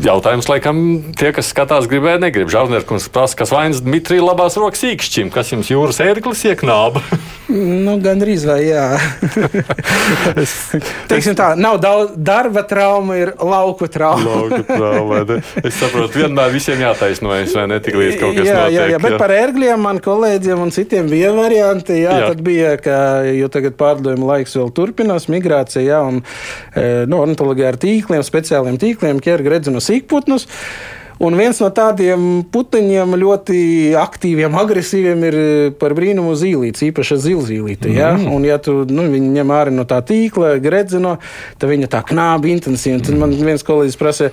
jautājums, 0.01 0.48
laikam, 0.50 0.77
tie, 1.13 1.30
kas 1.36 1.51
skatās, 1.53 1.86
gribēja, 1.89 2.18
negrib. 2.24 2.50
Žārnērkums 2.50 3.06
prasa, 3.13 3.38
kas 3.38 3.53
vainas 3.53 3.84
Dmitrija 3.86 4.25
labās 4.25 4.58
rokas 4.58 4.82
īkšķim, 4.89 5.30
kas 5.34 5.53
jums 5.53 5.70
jūras 5.70 6.01
ērglis 6.01 6.42
ieknāba. 6.50 7.03
nu, 7.53 7.95
Gan 8.03 8.19
drīz 8.22 8.43
vai 8.50 8.60
jā. 8.65 8.83
Teiksim 11.12 11.36
tā, 11.38 11.53
nav 11.60 11.77
daudz 11.83 12.15
darba 12.17 12.63
trauma, 12.67 13.15
ir 13.19 13.33
lauku 13.39 13.88
trauma. 13.91 14.24
Lauka 14.25 14.62
trauma, 14.67 15.22
ne? 15.29 15.39
es 15.62 15.77
saprotu, 15.79 16.19
vienmēr 16.24 16.51
visiem 16.53 16.81
jātaisnojas, 16.83 17.53
vai 17.57 17.67
ne? 17.72 17.79
Tik 17.83 17.98
līdz 18.00 18.17
kaut 18.22 18.38
kas 18.39 18.50
jā, 18.50 18.57
notiek. 18.57 18.77
jā, 18.77 18.88
jā, 18.95 19.01
bet 19.05 19.17
par 19.22 19.33
ērgļiem 19.36 19.86
man 19.86 20.01
kolēģiem 20.03 20.63
un 20.65 20.74
citiem 20.75 21.12
bija 21.12 21.33
varianti. 21.38 22.00
Jā, 22.01 22.10
Jā. 22.13 22.19
jā. 22.24 22.31
Tad 22.33 22.43
bija, 22.45 22.74
ka, 22.81 22.98
jo 23.29 23.50
tagad 23.53 23.77
pārdojuma 23.79 24.33
laiks 24.33 24.57
vēl 24.60 24.74
turpinās, 24.75 25.29
migrācija, 25.31 25.86
jā, 25.86 26.01
un 26.10 26.19
e, 26.24 27.05
no 27.10 27.22
ornitoloģija 27.24 27.72
ar 27.74 27.79
tīkliem, 27.81 28.25
speciāliem 28.25 28.79
tīkliem, 28.81 29.22
ķer 29.24 29.45
gredzinus 29.45 29.89
īkputnus. 29.93 30.48
Un 31.22 31.36
viens 31.38 31.60
no 31.62 31.70
tādiem 31.70 32.41
putiņiem 32.53 33.13
ļoti 33.22 33.58
aktīviem, 34.00 34.55
agresīviem 34.58 35.25
ir 35.27 35.38
par 35.79 35.93
brīnumu 35.98 36.34
zīlītes, 36.39 36.86
īpaši 36.89 37.20
zilzīlīte. 37.27 37.91
Ja? 37.93 38.13
Un, 38.17 38.46
ja 38.48 38.58
tu 38.62 38.82
nu, 38.89 39.05
viņu 39.13 39.29
ņem 39.36 39.53
ārā 39.53 39.74
no 39.74 39.86
tā 39.89 40.01
tīkla, 40.05 40.55
gredzino, 40.63 41.20
tad 41.62 41.70
viņa 41.70 41.91
tā 41.93 42.01
knāba 42.10 42.50
intensīvi. 42.53 42.98
Un 42.98 43.05
Tad 43.05 43.20
man 43.20 43.34
viens 43.38 43.65
kolēģis 43.67 44.00
prasa, 44.00 44.29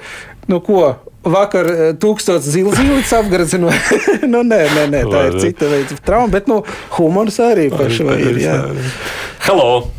nu 0.51 0.61
ko? 0.65 0.95
Vakar 1.21 1.67
eh, 1.69 1.81
tūkstoš 2.01 2.47
zilzītes 2.49 3.11
apgrozināja. 3.19 3.99
nu, 4.33 4.41
nē, 4.41 4.61
nē, 4.73 4.87
nē, 4.89 5.03
tā 5.13 5.27
ir 5.29 5.37
cita 5.43 5.69
veida 5.69 5.99
trauma, 6.01 6.33
bet 6.33 6.49
nu, 6.49 6.63
humors 6.97 7.37
arī 7.45 7.69
pašai 7.75 8.17
ir. 8.25 8.41
Jā. 8.41 8.57
Halo! 9.45 9.91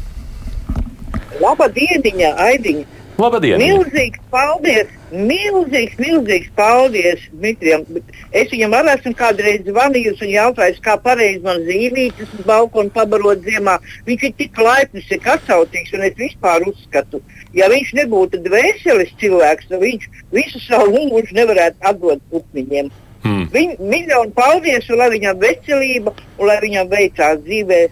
Labdieniņa, 1.42 2.34
Aidiņa! 2.42 3.01
Labdien! 3.22 3.62
Milzīgs 3.62 4.22
paldies! 4.34 4.90
Milzīgs, 5.12 5.98
milzīgs 6.02 6.50
paldies 6.58 7.26
Dmitrijam! 7.36 7.84
Es 8.32 8.50
viņam 8.54 8.74
arī 8.80 8.96
esmu 8.96 9.14
kādreiz 9.20 9.68
zvanījusi 9.68 10.26
un 10.26 10.32
jautājusi, 10.32 10.82
kā 10.86 10.96
pareizi 11.04 11.44
man 11.46 11.62
zīmītas 11.68 12.32
uz 12.38 12.48
balkonu 12.48 12.94
pabarot 12.96 13.44
ziemā. 13.46 13.78
Viņš 14.08 14.26
ir 14.30 14.34
tik 14.40 14.58
laipns, 14.66 15.12
ir 15.12 15.30
atsautīgs, 15.36 15.94
un 15.98 16.08
es 16.08 16.18
vispār 16.18 16.66
uzskatu, 16.72 17.22
ja 17.58 17.70
viņš 17.72 17.94
nebūtu 18.02 18.42
dvēseles 18.48 19.14
cilvēks, 19.22 19.70
tad 19.70 19.86
viņš 19.86 20.10
visu 20.34 20.66
savu 20.66 21.06
mūžu 21.12 21.38
nevarētu 21.38 21.92
atdot 21.92 22.26
putniņiem. 22.34 22.90
Hmm. 23.22 23.46
Viņ, 23.54 23.76
miljonu 23.86 24.34
paldies, 24.34 24.88
un 24.90 24.98
lai 24.98 25.12
viņam 25.14 25.42
veselība, 25.44 26.16
un 26.40 26.50
lai 26.50 26.58
viņam 26.64 26.90
veicās 26.90 27.44
dzīvē. 27.46 27.84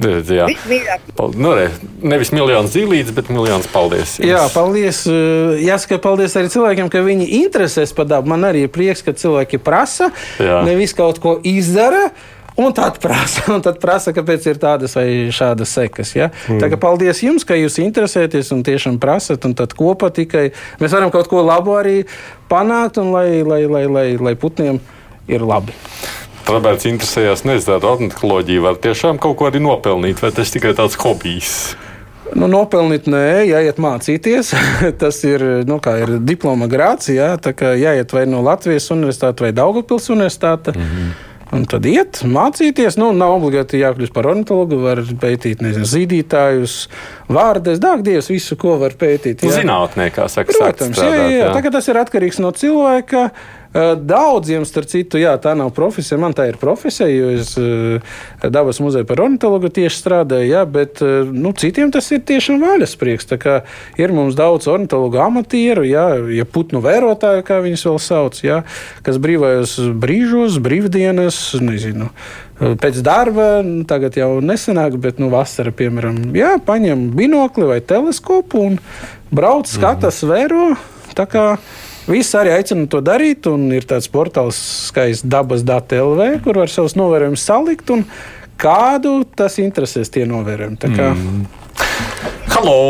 Jā. 0.00 0.46
Nu, 1.36 1.52
re, 1.54 1.68
nevis 2.02 2.32
miljonus 2.34 2.72
zīlītes, 2.74 3.12
bet 3.14 3.28
miljonus 3.30 3.68
paldies. 3.70 4.16
jums. 4.18 4.28
Jā, 4.30 4.42
paldies. 4.54 5.02
Uh, 5.06 5.54
Jāsaka, 5.62 6.00
paldies 6.02 6.34
arī 6.38 6.50
cilvēkiem, 6.52 6.90
ka 6.90 7.04
viņi 7.04 7.28
interesēs 7.42 7.92
par 7.94 8.08
dabu. 8.10 8.32
Man 8.32 8.46
arī 8.48 8.66
ir 8.66 8.72
prieks, 8.72 9.04
ka 9.04 9.14
cilvēki 9.14 9.60
prasa, 9.62 10.10
Jā. 10.42 10.62
nevis 10.66 10.96
kaut 10.96 11.20
ko 11.22 11.38
izdara. 11.44 12.08
Un 12.56 12.72
tad 12.76 12.98
prasa, 13.00 13.46
un 13.54 13.62
tad 13.64 13.78
prasa, 13.80 14.12
kāpēc 14.12 14.44
ir 14.50 14.58
tādas 14.60 14.96
vai 14.98 15.06
šādas 15.32 15.72
sekas. 15.72 16.12
Ja? 16.16 16.28
Mm. 16.48 16.60
Tā 16.60 16.68
kā 16.72 16.80
paldies 16.80 17.22
jums, 17.24 17.46
ka 17.48 17.56
jūs 17.56 17.78
interesēties 17.80 18.52
un 18.52 18.64
tiešām 18.66 18.98
prasat, 19.00 19.46
un 19.48 19.56
tad 19.56 19.72
kopā 19.76 20.10
tikai 20.12 20.50
mēs 20.82 20.92
varam 20.92 21.12
kaut 21.14 21.30
ko 21.32 21.44
labu 21.46 21.76
arī 21.78 22.02
panākt, 22.52 23.00
un 23.00 23.14
lai, 23.14 23.40
lai, 23.40 23.64
lai, 23.64 23.86
lai, 23.88 24.08
lai 24.20 24.34
putniem 24.36 24.82
ir 25.32 25.46
labi. 25.46 25.72
Roberts 26.48 26.88
interesējās, 26.88 27.44
nezinu, 27.46 27.76
tāda 27.76 27.92
ornitoloģija 27.94 28.64
var 28.64 28.78
tiešām 28.82 29.20
kaut 29.22 29.38
ko 29.38 29.48
arī 29.48 29.62
nopelnīt, 29.62 30.22
vai 30.22 30.32
tas 30.34 30.50
tikai 30.54 30.74
tāds 30.78 30.98
hobijs? 31.00 31.56
Nu, 32.32 32.48
nopelnīt, 32.48 33.08
nē, 33.12 33.44
jāiet 33.44 33.80
mācīties. 33.82 34.54
Tas 35.02 35.18
ir, 35.28 35.42
nu, 35.68 35.76
ir 36.00 36.14
diploma 36.24 36.68
grāts, 36.70 37.10
jā, 37.12 37.34
tā 37.42 37.52
kā 37.56 37.74
jāiet 37.76 38.14
vai 38.16 38.24
no 38.30 38.40
Latvijas 38.44 38.88
universitātes 38.94 39.44
vai 39.44 39.52
Daugavpils 39.56 40.08
universitāte. 40.14 40.72
Mm 40.76 40.88
-hmm. 40.88 41.12
Un 41.52 41.66
tad 41.68 41.84
iet, 41.84 42.22
mācīties. 42.24 42.96
Nu, 42.96 43.10
nav 43.12 43.34
obligāti 43.36 43.76
jākļūst 43.82 44.14
par 44.14 44.24
ornitologu. 44.30 44.78
Var 44.86 45.02
pētīt, 45.20 45.60
nezinu, 45.60 45.84
zīdītājus, 45.84 46.76
vārdus, 47.28 47.80
dārgdievs, 47.82 48.30
visu, 48.32 48.56
ko 48.56 48.78
var 48.80 48.96
pētīt. 48.96 49.44
Jā. 49.44 49.58
Zinātnē, 49.60 50.08
kā 50.14 50.28
saka, 50.32 50.54
Protams, 50.56 50.96
jā, 50.96 51.10
jā, 51.12 51.26
jā. 51.28 51.50
Tā, 51.52 51.60
kā 51.66 51.74
tas 51.74 51.88
ir 51.92 52.00
atkarīgs 52.00 52.40
no 52.40 52.54
cilvēka. 52.56 53.26
Eh, 53.28 53.61
Daudziem, 53.72 54.66
starp 54.68 54.90
citu, 54.90 55.20
jā, 55.20 55.32
tā 55.40 55.54
nav 55.58 55.72
profesija. 55.76 56.20
Man 56.20 56.36
tā 56.36 56.50
ir 56.50 56.60
profesija, 56.60 57.08
jo 57.08 57.30
es 57.38 57.54
dabas 58.52 58.82
muzejā 58.84 59.08
par 59.08 59.24
ornitologu 59.24 59.72
tieši 59.72 60.02
strādāju, 60.02 60.50
jā, 60.50 60.64
bet 60.68 61.00
nu, 61.32 61.54
citiem 61.56 61.92
tas 61.94 62.10
ir 62.12 62.20
tiešām 62.28 62.60
vaļasprieks. 62.62 63.30
Tā 63.32 63.40
kā 63.40 63.60
Ir 64.00 64.12
mums 64.14 64.36
daudz 64.38 64.68
ornitologu 64.70 65.20
amatieru, 65.22 65.84
jā, 65.86 66.06
ja 66.32 66.46
putnu 66.48 66.80
vērotāju, 66.84 67.44
kā 67.46 67.60
viņus 67.64 67.84
vēl 67.88 67.98
sauc, 68.02 68.38
jā, 68.44 68.62
kas 69.04 69.18
brīvajos 69.22 69.76
brīžos, 70.00 70.56
brīvdienas, 70.62 71.38
nezinu. 71.62 72.08
Pēc 72.58 73.00
darba, 73.04 73.46
nu, 73.66 73.82
tagad 73.88 74.16
jau 74.16 74.36
nesenāk, 74.44 74.96
bet 75.02 75.20
nu, 75.22 75.28
vasarā, 75.32 75.74
piemēram, 75.76 76.24
jā, 76.36 76.54
paņem 76.62 77.10
binokli 77.16 77.68
vai 77.68 77.80
teleskopu 77.84 78.66
un 78.70 78.78
brauc, 79.34 79.70
skatās, 79.70 80.22
vēro. 80.28 80.72
Tā 81.12 81.26
kā 81.28 81.46
Visi 82.08 82.34
arī 82.34 82.50
aicina 82.56 82.88
to 82.90 82.98
darīt, 83.04 83.46
un 83.46 83.68
ir 83.74 83.84
tāds 83.86 84.08
portāls, 84.10 84.58
skaists 84.88 85.22
dabas 85.22 85.62
dati 85.62 86.00
LV, 86.02 86.40
kur 86.42 86.58
var 86.58 86.72
savus 86.72 86.96
novērojumus 86.98 87.44
salikt, 87.46 87.92
un 87.94 88.02
kādu 88.58 89.20
tas 89.38 89.60
interesēs 89.62 90.10
tie 90.10 90.24
novērojumi. 90.26 90.80
Tā 90.82 90.90
kā 90.96 91.12
mm. 91.14 91.44
Halo! 92.56 92.80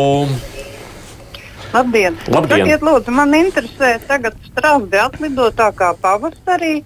Labdien! 1.73 2.17
Labdien. 2.29 2.65
Sakiet, 2.65 2.85
lūdzu, 2.85 3.13
man 3.13 3.37
interesē 3.37 3.95
tagad 4.09 4.37
strādi 4.49 4.99
atlidot 5.01 5.55
tā 5.57 5.69
kā 5.77 5.93
pavasarī 6.01 6.79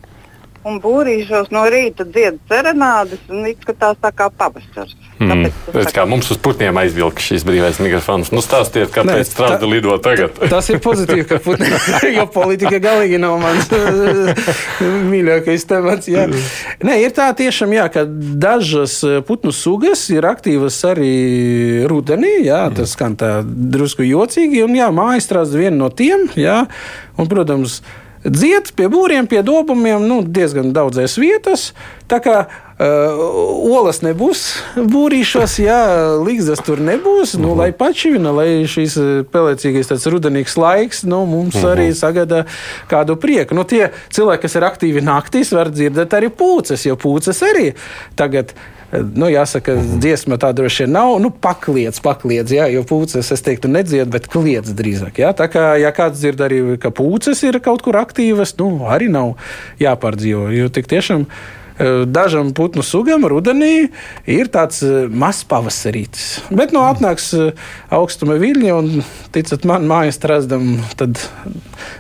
un 0.68 0.80
būrīšos 0.84 1.52
no 1.56 1.64
rīta 1.72 2.06
dziedas 2.08 2.40
serenādes 2.52 3.22
un 3.32 3.46
izskatās 3.50 4.00
tā 4.04 4.12
kā 4.16 4.28
pavasars. 4.30 4.96
Mm. 5.18 5.32
Kāpēc 5.32 5.54
tas 5.66 5.76
Redz, 5.78 5.88
tā 5.90 5.94
kā 5.96 6.04
mums 6.06 6.28
uz 6.30 6.38
putniem 6.46 6.78
aizvilka 6.78 7.24
šis 7.24 7.42
brīvais 7.48 7.80
mikrofons. 7.82 8.30
Nu, 8.36 8.44
stāstiet, 8.46 8.92
kāpēc 8.94 9.24
Nē, 9.24 9.26
strādi 9.26 9.58
tā- 9.64 9.70
lido 9.72 9.96
tagad? 10.04 10.38
tas 10.52 10.68
ir 10.70 10.78
pozitīvi, 10.84 11.26
ka 11.30 11.40
putni, 11.42 11.72
jo 12.18 12.28
politika 12.36 12.78
galīgi 12.84 13.18
nav 13.22 13.40
mans 13.42 13.72
mīļākais 15.12 15.66
temats. 15.70 16.10
Jā. 16.12 16.28
Nē, 16.86 17.00
ir 17.02 17.16
tā 17.18 17.30
tiešām, 17.38 17.74
jā, 17.78 17.88
ka 17.94 18.06
dažas 18.08 19.00
eh, 19.08 19.20
putnu 19.26 19.54
sugas 19.56 20.06
ir 20.14 20.28
aktīvas 20.30 20.78
arī 20.92 21.12
rudenī. 21.90 22.38
Jā, 22.46 22.68
tas 22.76 22.94
skan 22.94 23.18
tā 23.20 23.40
drusku 23.46 24.06
jocīgi, 24.06 24.62
un 24.68 24.78
jā, 24.78 24.92
mājas 24.94 25.26
strāds 25.30 25.56
viena 25.58 25.78
no 25.82 25.90
tiem. 25.90 26.28
Jā, 26.38 26.64
un, 27.18 27.30
protams, 27.32 27.82
Dzied 28.26 28.72
pie 28.76 28.88
būriem, 28.90 29.28
pie 29.30 29.44
dobumiem, 29.46 30.02
nu, 30.10 30.22
diezgan 30.24 30.72
daudzās 30.76 31.18
vietās. 31.22 31.70
Tā 32.10 32.18
kā 32.24 32.38
uh, 32.48 33.20
olas 33.78 34.02
nebūs 34.02 34.44
būrīšos, 34.76 35.58
jā, 35.62 35.82
līgzdas 36.24 36.64
tur 36.66 36.82
nebūs. 36.84 37.36
Nu, 37.40 37.54
lai 37.58 37.70
pačivina, 37.78 38.34
lai 38.34 38.48
šīs 38.70 38.98
eh, 39.02 39.12
pelēcīgais 39.32 39.92
tāds 39.92 40.08
rudenīgs 40.10 40.58
laiks 40.58 41.04
nu, 41.06 41.26
mums 41.30 41.56
uh 41.56 41.62
-huh. 41.62 41.76
arī 41.76 41.92
sagada 41.94 42.46
kādu 42.90 43.16
prieku. 43.16 43.56
Nu, 43.56 43.64
tie 43.64 43.92
cilvēki, 44.10 44.42
kas 44.42 44.56
ir 44.56 44.64
aktīvi 44.64 45.04
naktīs, 45.04 45.54
var 45.54 45.70
dzirdēt 45.70 46.18
arī 46.18 46.30
pūces, 46.30 46.88
jo 46.88 46.96
pūces 46.96 47.44
arī 47.44 47.74
tagad 48.16 48.54
Nu, 48.91 49.27
jāsaka, 49.27 49.75
dziesma 50.00 50.38
tā 50.39 50.53
droši 50.56 50.86
vien 50.86 50.94
nav. 50.96 51.17
Nu, 51.20 51.32
pakliedz, 51.44 52.00
pakliedz, 52.03 52.53
jā, 52.56 52.70
jo 52.72 52.86
pūces, 52.88 53.34
es 53.36 53.44
teiktu, 53.44 53.67
nedziedu, 53.72 54.08
bet 54.13 54.29
kliedz 54.32 54.72
drīzāk. 54.77 55.20
Jā. 55.20 55.34
Tā 55.36 55.50
kā, 55.51 55.74
ja 55.82 55.91
kāds 55.96 56.22
dzird 56.22 56.44
arī, 56.46 56.62
ka 56.79 56.94
pūces 56.96 57.44
ir 57.44 57.60
kaut 57.63 57.84
kur 57.84 58.00
aktīvas, 58.00 58.56
nu, 58.62 58.72
arī 58.88 59.12
nav 59.12 59.36
jāpārdzīvo. 59.84 60.48
Jo 60.56 60.72
tik 60.72 60.88
tiešām 60.94 61.27
dažam 62.10 62.53
putnu 62.58 62.82
sugam 62.82 63.27
rudenī 63.29 63.89
ir 64.25 64.50
tāds 64.50 64.82
mazs 65.13 65.44
pavasarītis. 65.46 66.25
Bet 66.50 66.74
no 66.74 66.88
atnāks 66.88 67.29
augstuma 67.94 68.39
viļņi, 68.41 68.72
un 68.74 69.03
ticat 69.36 69.67
man, 69.70 69.86
mājas 69.89 70.17
trazdam, 70.24 70.79
tad 70.98 71.22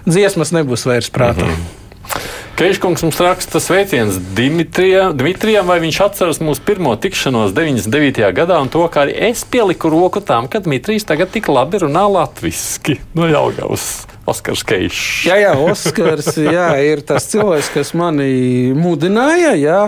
dziesmas 0.07 0.55
nebūs 0.55 0.87
vairs 0.89 1.11
prātā. 1.13 1.45
Mm 1.45 1.53
-hmm. 1.53 2.46
Keiškungs 2.57 3.03
mums 3.03 3.19
raksta 3.21 3.59
sveiciens 3.61 4.15
Dimitrijam, 4.33 5.11
Dimitrijam, 5.13 5.67
vai 5.69 5.75
viņš 5.83 5.99
atceras 6.01 6.39
mūsu 6.41 6.63
pirmo 6.65 6.95
tikšanos 6.97 7.51
99. 7.53 8.17
gadā 8.33 8.57
un 8.63 8.71
to, 8.73 8.81
kā 8.89 9.03
arī 9.05 9.13
es 9.29 9.43
pieliku 9.45 9.91
roku 9.93 10.23
tam, 10.25 10.49
ka 10.49 10.57
Dimitrijs 10.65 11.05
tagad 11.05 11.29
tik 11.35 11.51
labi 11.53 11.83
runā 11.85 12.07
latviski 12.09 12.97
no 13.13 13.29
Jaugavas. 13.29 14.07
Oskars 14.27 14.63
Keišs. 14.67 15.27
Jā, 15.29 15.37
jā, 15.39 15.53
Oskars 15.55 16.33
jā, 16.35 16.67
ir 16.83 17.03
tas 17.07 17.29
cilvēks, 17.31 17.71
kas 17.73 17.93
mani 17.97 18.73
mudināja. 18.77 19.53
Jā, 19.57 19.79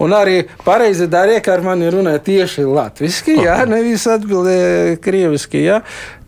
un 0.00 0.14
arī 0.16 0.44
pareizi 0.64 1.08
darīja, 1.10 1.42
ka 1.44 1.56
ar 1.56 1.64
mani 1.66 1.90
runāja 1.92 2.22
tieši 2.30 2.68
latviešu, 2.68 3.40
jā, 3.44 3.58
nevis 3.70 4.06
atbildēja 4.10 5.00
krieviski. 5.02 5.64
Jā. 5.66 5.80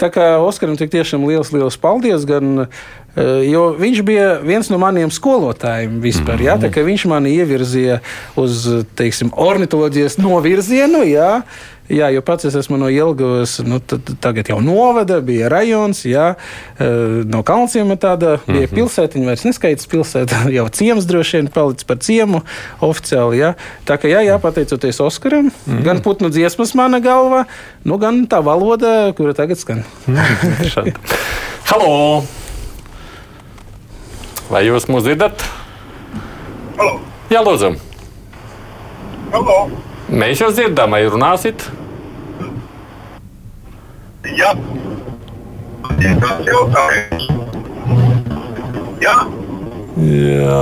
Tā 0.02 0.10
kā 0.10 0.32
Oskaram 0.42 0.74
tik 0.80 0.90
tiešām 0.90 1.22
liels, 1.28 1.52
liels 1.54 1.78
paldies. 1.78 2.26
Gan, 2.26 2.66
Eh, 3.12 3.50
jo 3.52 3.66
viņš 3.76 3.98
bija 4.08 4.28
viens 4.40 4.70
no 4.72 4.78
maniem 4.80 5.10
skolotājiem 5.12 5.98
vispār. 6.00 6.40
Mm 6.40 6.46
-hmm. 6.46 6.76
jā, 6.76 6.84
viņš 6.84 7.04
mani 7.08 7.34
ievirzīja 7.36 7.98
uz 8.36 8.68
teiksim, 8.96 9.30
ornitoloģijas 9.36 10.16
novirzienu. 10.18 11.04
Jā, 11.04 11.42
Jā, 11.92 12.06
jo 12.08 12.22
pats 12.24 12.46
es 12.48 12.54
esmu 12.56 12.78
no 12.80 12.88
Ilgavas, 12.88 13.58
nu, 13.68 13.76
tagad 14.24 14.48
jau 14.48 14.56
novada, 14.64 15.18
bija 15.20 15.50
rajons, 15.52 16.06
jā, 16.08 16.30
eh, 16.80 17.18
no 17.28 17.42
Kalnciem 17.44 17.90
tāda 18.00 18.38
bija 18.46 18.64
mm 18.64 18.70
-hmm. 18.70 18.76
pilsētiņa, 18.78 19.26
vairs 19.28 19.44
neskaits 19.44 19.88
pilsēta, 19.92 20.38
jau 20.56 20.64
ciems 20.68 21.04
droši 21.04 21.36
vien 21.36 21.50
palicis 21.52 21.84
par 21.84 21.98
ciemu 21.98 22.40
oficiāli, 22.80 23.42
jā. 23.42 23.54
Tā 23.84 23.98
kā, 24.00 24.08
jā, 24.08 24.24
jā, 24.24 24.38
pateicoties 24.40 25.00
Oskaram, 25.00 25.44
mm 25.44 25.52
-hmm. 25.66 25.82
gan 25.82 26.00
putnu 26.00 26.30
dziesmas 26.30 26.74
mana 26.74 27.00
galva, 27.00 27.44
nu, 27.84 27.98
gan 27.98 28.26
tā 28.26 28.42
valoda, 28.44 29.12
kura 29.12 29.34
tagad 29.34 29.58
skan. 29.58 29.84
-hmm. 30.06 30.92
Halo! 31.64 32.24
Vai 34.50 34.64
jūs 34.64 34.88
mūs 34.88 35.02
dzirdat? 35.02 35.44
Halo. 36.78 37.00
Jā, 37.30 37.44
lūdzu. 37.44 37.76
Halo. 39.32 39.70
Mēs 40.08 40.40
jūs 40.40 40.52
dzirdam, 40.52 40.90
vai 40.90 41.04
runāsit? 41.04 41.81
Jā. 44.22 44.52
Tas 46.22 46.42
jautājums. 46.46 47.24
Jā. 49.02 49.14
Jā. 50.02 50.58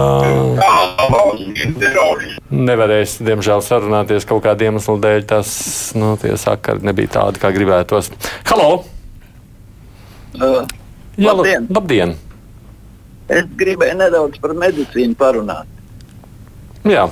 Nevarēs, 2.50 3.18
diemžēl, 3.24 3.60
sarunāties 3.64 4.24
kaut 4.28 4.42
kādiem 4.46 4.74
iemesliem 4.78 5.02
dēļ. 5.04 5.26
Tas 5.28 5.50
nu, 5.98 6.14
sakari 6.40 6.86
nebija 6.88 7.12
tādi, 7.18 7.42
kā 7.42 7.52
gribētos. 7.54 8.08
Halo! 8.48 8.70
Uh, 10.40 10.64
Jā, 11.20 11.34
labdien! 11.34 11.68
labdien. 11.68 12.14
Es 13.30 13.44
gribēju 13.60 13.98
nedaudz 14.00 14.40
par 14.42 14.56
medicīnu 14.56 15.18
parunāt. 15.20 15.68
Jā. 16.88 17.10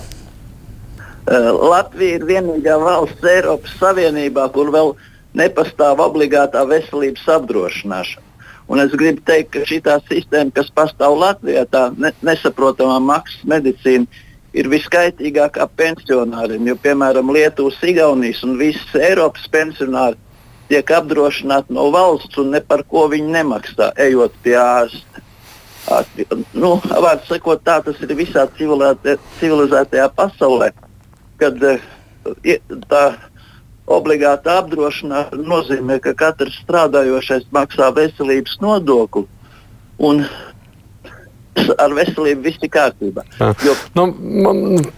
Uh, 1.29 1.53
Latvija 1.75 2.19
ir 2.19 2.25
vienīgā 2.27 2.79
valsts 2.81 3.29
Eiropas 3.37 3.77
Savienībā, 3.83 4.49
kur 4.55 4.73
vēl 4.75 4.95
nepastāv 5.37 6.01
obligātā 6.05 6.65
veselības 6.69 7.27
apdrošināšana. 7.37 8.25
Un 8.69 8.83
es 8.83 8.93
gribu 8.93 9.23
teikt, 9.25 9.55
ka 9.55 9.65
šī 9.65 9.81
sistēma, 10.09 10.53
kas 10.53 10.69
pastāv 10.77 11.17
Latvijā, 11.17 11.65
tā 11.73 11.89
ne, 11.97 12.13
nesaprotamā 12.23 12.99
maksas 13.01 13.45
medicīna, 13.49 14.05
ir 14.53 14.69
viskaitīgākā 14.69 15.69
pensionāriem. 15.77 16.67
Jo, 16.69 16.77
piemēram, 16.77 17.33
Lietuvas, 17.33 17.81
Igaunijas 17.83 18.43
un 18.45 18.59
visas 18.61 18.93
Eiropas 18.95 19.49
pensionāri 19.53 20.21
tiek 20.69 20.91
apdrošināti 20.93 21.73
no 21.73 21.89
valsts 21.93 22.37
un 22.41 22.53
ne 22.53 22.61
par 22.61 22.85
ko 22.89 23.07
viņi 23.09 23.33
nemaksā, 23.39 23.93
ejot 24.05 24.37
pie 24.45 24.57
ārsta. 24.61 25.25
Nu, 26.53 26.75
Vārds 26.85 27.29
sakot, 27.31 27.63
tā 27.65 27.79
tas 27.85 27.97
ir 28.05 28.13
visā 28.19 28.45
civilizētajā 28.59 30.11
pasaulē, 30.17 30.75
kad 31.41 31.63
eh, 31.65 32.59
tā 32.91 33.05
obligāta 33.89 34.59
apdrošināšana 34.63 35.47
nozīmē, 35.49 35.99
ka 36.05 36.15
katrs 36.19 36.61
strādājošais 36.65 37.49
maksā 37.55 37.91
veselības 37.97 38.59
nodokli. 38.65 39.27
Un 39.99 40.23
ar 41.79 41.95
veselību 41.97 42.45
viss 42.45 42.63
ir 42.63 42.71
kārtībā. 42.73 43.25
Jo... 43.65 43.75
Nu, 43.97 44.07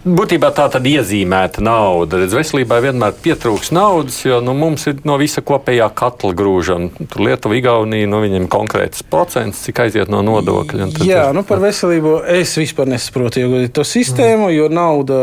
būtībā 0.05 0.51
tā 0.55 0.67
tad 0.73 0.85
iezīmēta 0.87 1.63
nauda. 1.65 2.21
Redz, 2.21 2.35
veselībai 2.37 2.81
vienmēr 2.85 3.15
pietrūks 3.23 3.71
naudas, 3.75 4.19
jo 4.25 4.41
nu, 4.43 4.53
mums 4.57 4.85
ir 4.91 5.01
no 5.07 5.17
visa 5.21 5.43
kopējā 5.45 5.89
katla 5.97 6.33
grūžana. 6.37 7.07
Tur 7.11 7.25
Lietuva, 7.27 7.57
Igaunija, 7.57 8.09
nu, 8.11 8.21
viņiem 8.23 8.47
konkrēts 8.51 9.05
procents, 9.07 9.63
cik 9.65 9.83
aiziet 9.85 10.11
no 10.13 10.21
nodokļa. 10.25 10.91
Jā, 11.07 11.27
nu, 11.35 11.45
par 11.47 11.63
veselību 11.63 12.19
es 12.37 12.55
vispār 12.59 12.89
nesaprotu 12.93 13.47
to 13.73 13.85
sistēmu, 13.87 14.51
jo 14.53 14.69
nauda, 14.71 15.21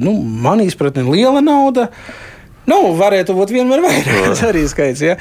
nu, 0.00 0.16
man 0.46 0.62
izpratne, 0.64 1.06
ir 1.06 1.14
liela 1.18 1.44
nauda. 1.44 1.90
Nu, 2.68 2.78
varētu 2.98 3.34
būt 3.34 3.52
vienmēr 3.54 3.80
vairāk, 3.84 4.42
arī 4.50 4.64
skaits. 4.68 5.02
Ja? 5.04 5.16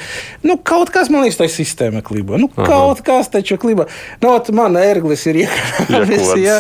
Nu, 0.45 0.57
kaut 0.57 0.91
kas 0.93 1.11
man 1.11 1.23
liekas, 1.23 1.39
tā 1.39 1.47
sistēma 1.51 2.03
klibo. 2.05 2.37
Nu, 2.41 2.49
Aha. 2.55 2.67
kaut 2.67 3.03
kas 3.05 3.31
taču 3.31 3.57
klibo. 3.61 3.87
Nu, 4.23 4.33
man 4.57 4.75
ērglis 4.79 5.23
ir 5.31 5.45
iekrāvis. 5.45 6.33
Ja? 6.43 6.59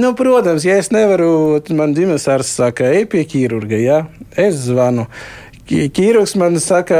Nu, 0.00 0.12
protams, 0.18 0.66
ja 0.66 0.76
es 0.80 0.92
nevaru, 0.94 1.62
man 1.76 1.96
ģimenes 1.96 2.28
ārsts 2.30 2.60
saka, 2.60 2.90
ej 2.92 3.08
pie 3.10 3.24
ķīrurga, 3.30 3.80
ja? 3.80 4.04
es 4.36 4.60
zvanu. 4.68 5.08
Ķīrugs 5.64 6.34
man 6.36 6.58
saka, 6.60 6.98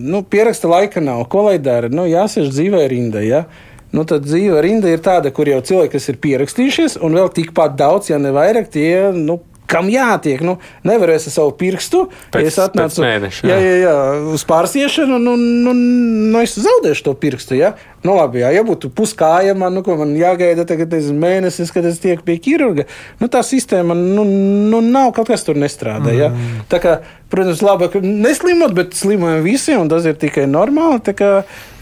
nu, 0.00 0.22
pieraksta 0.24 0.70
laika 0.72 1.02
nav. 1.04 1.26
Ko 1.32 1.44
lai 1.50 1.58
dara? 1.60 1.90
Nu, 1.92 2.06
jāsēž 2.08 2.48
dzīvē 2.54 2.86
rinda. 2.88 3.20
Ja? 3.20 3.44
Nu, 3.92 4.06
tad 4.08 4.24
dzīve 4.26 4.62
rinda 4.64 4.90
ir 4.90 5.02
tāda, 5.04 5.30
kur 5.34 5.48
jau 5.48 5.60
cilvēki, 5.64 5.92
kas 5.94 6.08
ir 6.10 6.18
pierakstījušies, 6.24 6.96
un 7.04 7.14
vēl 7.16 7.28
tikpat 7.36 7.76
daudz, 7.78 8.10
ja 8.10 8.18
ne 8.20 8.32
vairāk, 8.34 8.70
tie 8.72 9.12
nu, 9.14 9.38
kam 9.70 9.90
jātiek. 9.90 10.42
Nu, 10.46 10.56
nevarēs 10.86 11.28
ar 11.28 11.34
savu 11.34 11.52
pirkstu. 11.58 12.06
Pēc, 12.34 12.46
ja 12.46 12.52
es 12.52 12.58
atnācu 12.62 13.02
mēneša, 13.04 13.48
jā. 13.48 13.56
Jā, 13.56 13.66
jā, 13.66 13.76
jā, 13.82 13.96
uz 14.36 14.46
pārsiešanu, 14.48 15.18
nu, 15.22 15.34
nu, 15.36 15.74
nu, 15.74 16.40
es 16.42 16.56
zaudēšu 16.60 17.06
to 17.08 17.14
pirkstu. 17.18 17.58
Ja? 17.58 17.74
Nu, 18.06 18.14
labi, 18.14 18.42
jā, 18.44 18.52
ja 18.54 18.62
būtu 18.66 18.90
puskāja, 18.94 19.56
man, 19.58 19.74
nu, 19.74 19.82
man 19.98 20.14
jāgaida 20.18 20.66
tagad 20.68 20.94
mēnesis, 20.94 21.72
kad 21.74 21.86
es 21.88 21.98
tieku 22.02 22.26
pie 22.26 22.38
ķirurga. 22.42 22.86
Nu, 23.22 23.30
tā 23.32 23.42
sistēma 23.46 23.96
nu, 23.98 24.24
nu, 24.70 24.82
nav 24.84 25.12
kaut 25.16 25.32
kas 25.32 25.46
tur 25.46 25.58
nestrādā. 25.58 26.12
Mm. 26.12 26.20
Ja? 26.20 26.62
Tā 26.70 26.80
kā, 26.82 26.94
protams, 27.32 27.64
labāk 27.66 27.98
neslimot, 28.04 28.76
bet 28.76 28.94
slimojam 28.98 29.42
visi, 29.46 29.74
un 29.78 29.90
tas 29.90 30.06
ir 30.06 30.18
tikai 30.20 30.46
normāli. 30.50 31.02
Tā 31.06 31.16
kā, 31.18 31.32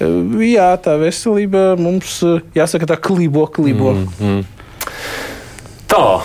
jā, 0.00 0.70
tā 0.84 0.96
veselība 1.02 1.74
mums, 1.80 2.22
jāsaka, 2.56 2.94
tā 2.94 3.00
klibo, 3.00 3.46
klibo. 3.52 3.92
Mm 3.92 4.08
-hmm. 4.18 4.44
Tā, 5.94 6.16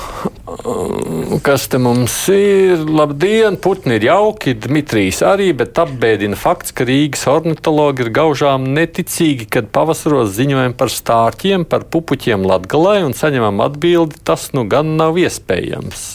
kas 1.45 1.67
te 1.69 1.77
mums 1.77 2.13
ir? 2.33 2.79
Labdien, 2.89 3.53
putni 3.61 3.99
ir 3.99 4.07
jauki, 4.07 4.55
Dmitrijs 4.57 5.19
arī, 5.21 5.51
bet 5.53 5.77
apbēdina 5.77 6.39
fakts, 6.39 6.73
ka 6.73 6.87
Rīgas 6.89 7.27
ornitologi 7.29 8.07
ir 8.07 8.09
gaužām 8.15 8.65
neticīgi, 8.73 9.45
kad 9.53 9.69
pavasaros 9.75 10.33
ziņojam 10.39 10.73
par 10.79 10.89
stārķiem, 10.89 11.67
par 11.69 11.85
pupuķiem 11.93 12.49
Latgalē 12.49 13.03
un 13.05 13.13
saņemam 13.13 13.61
atbildi, 13.67 14.17
tas 14.25 14.49
nu 14.57 14.65
gan 14.71 14.95
nav 14.97 15.21
iespējams. 15.21 16.05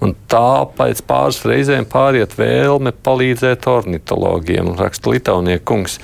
Un 0.00 0.16
tā 0.32 0.64
pēc 0.80 1.04
pāris 1.04 1.44
reizēm 1.44 1.84
pāriet 1.84 2.38
vēlme 2.40 2.96
palīdzēt 2.96 3.68
ornitologiem, 3.68 4.72
raksta 4.80 5.12
Lietuvnieku 5.12 5.68
kungs. 5.74 6.00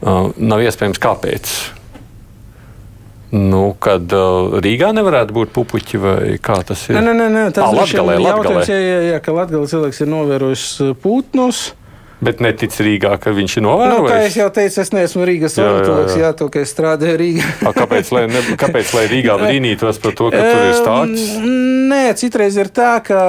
Uh, 0.00 0.32
nav 0.42 0.66
iespējams, 0.66 0.98
kāpēc. 0.98 1.54
Nu, 3.30 3.76
kad 3.78 4.10
uh, 4.10 4.56
Rīgā 4.58 4.90
nevarētu 4.96 5.34
būt 5.36 5.52
pupuķi 5.54 5.98
vai 6.02 6.14
kā 6.42 6.56
tas 6.66 6.88
ir? 6.90 6.98
Nē, 6.98 7.12
nē, 7.14 7.28
nē 7.30 7.42
tas 7.54 7.70
ir 7.70 8.02
Latvijā. 8.02 8.16
Jautājums, 8.26 8.70
jā, 8.72 8.78
jā, 8.82 8.96
jā, 9.12 9.20
ka 9.22 9.34
Latvijas 9.36 9.74
cilvēks 9.76 10.02
ir 10.02 10.10
novērojis 10.10 10.64
uh, 10.82 10.96
putnus. 10.98 11.68
Bet 12.20 12.40
netic 12.44 12.74
Rīgā, 12.76 13.14
ka 13.16 13.32
viņš 13.32 13.54
ir 13.56 13.64
novērojis. 13.64 14.02
Nu, 14.02 14.08
kā 14.10 14.40
jau 14.42 14.48
teicu, 14.52 14.80
es 14.82 14.90
neesmu 14.92 15.24
Rīgas 15.24 15.54
ornitologs, 15.62 16.12
jā, 16.12 16.18
jā. 16.18 16.24
jā, 16.26 16.32
to, 16.36 16.48
ka 16.52 16.60
es 16.60 16.72
strādāju 16.74 17.14
Rīgā. 17.16 17.46
A, 17.70 17.72
kāpēc, 17.76 18.10
lai, 18.12 18.24
ne, 18.28 18.42
kāpēc, 18.60 18.90
lai 18.98 19.04
Rīgā 19.08 19.36
brīnītos 19.44 20.00
par 20.02 20.16
to, 20.18 20.28
ka 20.34 20.42
tur 20.42 20.66
ir 20.66 20.74
stāsts? 20.76 21.30
Nē, 21.90 22.02
citreiz 22.20 22.58
ir 22.60 22.68
tā, 22.76 22.90
ka 23.06 23.20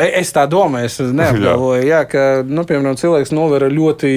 e, 0.00 0.08
es 0.18 0.34
tā 0.34 0.48
domāju, 0.50 0.90
es 0.90 0.98
neapgalvoju, 1.06 1.84
jā. 1.84 2.00
Jā, 2.00 2.06
ka, 2.10 2.24
nu, 2.48 2.64
piemēram, 2.66 2.98
cilvēks 2.98 3.30
novēra 3.36 3.70
ļoti 3.70 4.10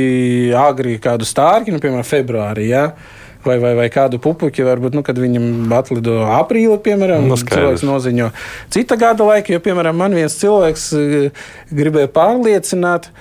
agri 0.57 0.97
kādu 1.03 1.29
stārķi, 1.29 1.75
nu, 1.75 1.83
piemēram, 1.83 2.07
februārī, 2.07 2.71
jā. 2.71 2.87
Vai, 3.47 3.57
vai, 3.63 3.73
vai 3.77 3.89
kādu 3.93 4.19
pupuķi, 4.23 4.65
varbūt, 4.67 4.95
nu, 4.97 5.03
kad 5.05 5.19
viņam 5.19 5.71
atlido 5.75 6.21
aprīli, 6.39 6.79
piemēram, 6.85 7.27
Nu, 7.29 7.37
skaidrs. 7.39 7.59
cilvēks 7.59 7.85
noziņo 7.87 8.31
cita 8.73 8.97
gada 8.99 9.27
laika, 9.27 9.53
jo, 9.53 9.61
piemēram, 9.63 9.97
man 9.99 10.15
viens 10.17 10.35
cilvēks 10.41 10.89
eh, 10.99 11.45
gribēja 11.71 12.11
pārliecināt, 12.13 13.11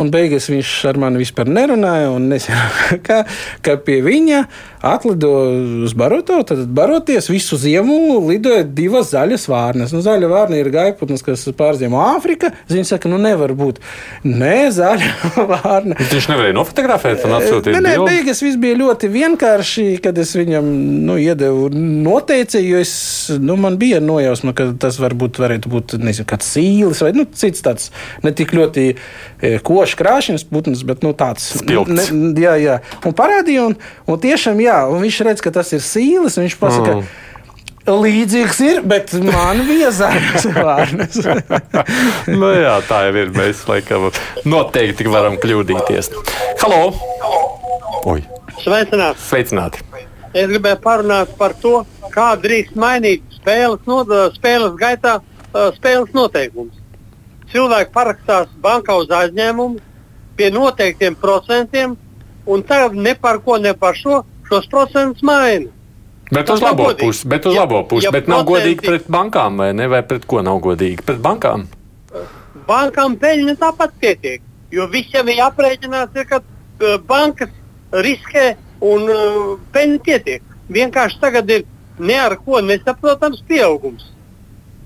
Un 0.00 0.08
beigās 0.08 0.46
viņš 0.48 0.70
ar 0.88 0.96
mani 0.96 1.20
vispār 1.20 1.50
nerunāja. 1.52 2.08
Nezinu, 2.16 3.00
kā, 3.06 3.18
kā 3.60 3.74
pie 3.84 3.98
viņa 4.00 4.38
atlido 4.94 5.30
uz 5.86 5.94
baroto. 5.98 6.38
Tad 6.46 6.64
baroties 6.76 7.28
visu 7.30 7.58
ziemu 7.60 7.96
lidoja 8.28 8.62
divas 8.64 9.10
zaļas 9.14 9.46
vārnas. 9.50 9.92
Nu, 9.94 10.02
zaļa 10.04 10.30
vārna 10.30 10.60
ir 10.60 10.70
gaiputnes, 10.74 11.24
kas 11.26 11.44
pārziemo 11.56 12.00
Āfrika. 12.14 12.52
Viņa 12.70 12.90
saka, 12.92 13.10
nu 13.12 13.18
nevar 13.22 13.52
būt. 13.56 13.80
Nē, 14.26 14.56
zaļa 14.76 15.10
vārna. 15.52 15.96
Viņš 16.00 16.28
nevarēja 16.32 16.56
nofotografēt 16.56 17.24
un 17.26 17.36
atsūtīt 17.40 17.76
Nē, 17.76 17.82
nē, 17.86 17.94
beigās 18.06 18.42
viss 18.44 18.58
bija 18.60 18.78
ļoti 18.80 19.10
vienkārši, 19.12 19.86
kad 20.04 20.18
es 20.22 20.34
viņam 20.38 20.66
nu, 21.08 21.16
iedevu 21.20 21.68
noteicēju, 21.74 22.68
jo 22.74 22.82
es, 22.84 22.94
nu, 23.42 23.56
man 23.60 23.78
bija 23.80 24.00
nojausma, 24.04 24.54
ka 24.56 24.68
tas 24.80 24.98
varbūt 25.02 25.40
varētu 25.42 25.70
būt 25.72 25.96
nezinu, 26.02 26.26
kāds 26.28 26.48
sīlis 26.56 27.02
vai 27.04 27.12
nu, 27.16 27.26
cits 27.36 27.64
tāds 27.64 27.90
ne 28.24 28.32
tik 28.36 28.54
ļoti 28.56 28.86
e, 28.94 29.52
košs 29.66 29.96
krāšņs 29.98 30.46
putns, 30.50 30.84
bet 30.88 31.04
nu, 31.06 31.12
tāds 31.16 31.50
Spilgts. 31.60 32.10
ne- 32.12 32.32
jā, 32.40 32.54
jā. 32.60 32.78
Un 33.06 33.14
parādīja, 33.16 33.66
un, 33.70 33.76
un 34.10 34.20
tiešām, 34.22 34.60
jā, 34.64 34.75
un 34.90 35.00
viņš 35.04 35.20
redz, 35.28 35.44
ka 35.44 35.52
tas 35.54 35.72
ir 35.76 35.84
sīlis, 35.84 36.38
viņš 36.40 36.58
pasaka, 36.60 37.00
Mm. 37.00 37.14
Līdzīgs 37.86 38.60
ir, 38.66 38.78
bet 38.82 39.12
man 39.22 39.60
bija 39.68 39.92
zaļas 39.94 40.46
vārnas. 40.56 41.18
nu, 42.40 42.48
jā, 42.50 42.72
tā 42.88 43.04
jau 43.06 43.12
ir. 43.20 43.30
Mēs 43.36 43.60
laikam 43.70 44.08
noteikti 44.42 45.06
varam 45.06 45.36
kļūdīties. 45.38 46.10
Halo! 46.64 46.80
Oi, 48.10 48.24
Sveicināti! 48.58 49.22
sveicināti! 49.22 49.84
Es 50.34 50.50
gribēju 50.50 50.80
parunāt 50.82 51.30
par 51.38 51.54
to, 51.62 51.84
kā 52.10 52.32
drīkst 52.42 52.74
mainīt 52.74 53.22
spēles, 53.38 53.86
no, 53.86 54.02
spēles 54.34 54.74
gaitā 54.80 55.20
spēles 55.78 56.10
noteikumus. 56.16 56.74
Cilvēki 57.52 57.94
parakstās 57.94 58.50
bankā 58.62 58.98
uz 58.98 59.12
aizņēmumu 59.14 59.78
pie 60.36 60.50
noteiktiem 60.52 61.14
procentiem, 61.16 61.94
un 62.50 62.66
tagad 62.66 62.98
ne 62.98 63.14
par 63.14 63.38
ko, 63.46 63.60
ne 63.62 63.72
par 63.78 63.94
šo 63.96 64.24
šos 64.48 64.68
procentus 64.70 65.22
maina. 65.22 65.70
Bet 66.32 66.46
Tas 66.46 66.56
uz 66.58 66.62
labo 66.62 66.88
pusi, 66.98 67.26
bet 67.28 67.46
uz 67.46 67.54
Ja- 67.54 67.60
labo 67.60 67.84
pusi, 67.88 68.04
ja 68.04 68.10
bet 68.10 68.26
nav 68.28 68.44
procenti- 68.44 68.74
godīgi 68.74 68.86
pret 68.86 69.04
bankām, 69.08 69.56
vai 69.58 69.72
ne? 69.72 69.86
Vai 69.88 70.02
pret 70.02 70.24
ko 70.26 70.42
nav 70.42 70.58
godīgi? 70.60 71.04
Pret 71.06 71.18
bankām? 71.22 71.66
Bankām 72.66 73.14
peļņa 73.20 73.54
tāpat 73.60 73.92
pietiek, 74.00 74.40
jo 74.74 74.86
visiem 74.90 75.28
ir 75.28 75.42
aprēķināts, 75.44 76.24
ka 76.28 76.40
uh, 76.40 76.96
bankas 77.06 77.52
riskē 77.92 78.56
un 78.80 79.06
uh, 79.06 79.54
peļņa 79.72 80.00
pietiek. 80.02 80.42
Vienkārši 80.68 81.20
tagad 81.22 81.50
ir 81.50 81.64
ne 81.98 82.16
ar 82.18 82.34
ko 82.42 82.58
nesaprotams 82.60 83.42
pieaugums. 83.48 84.08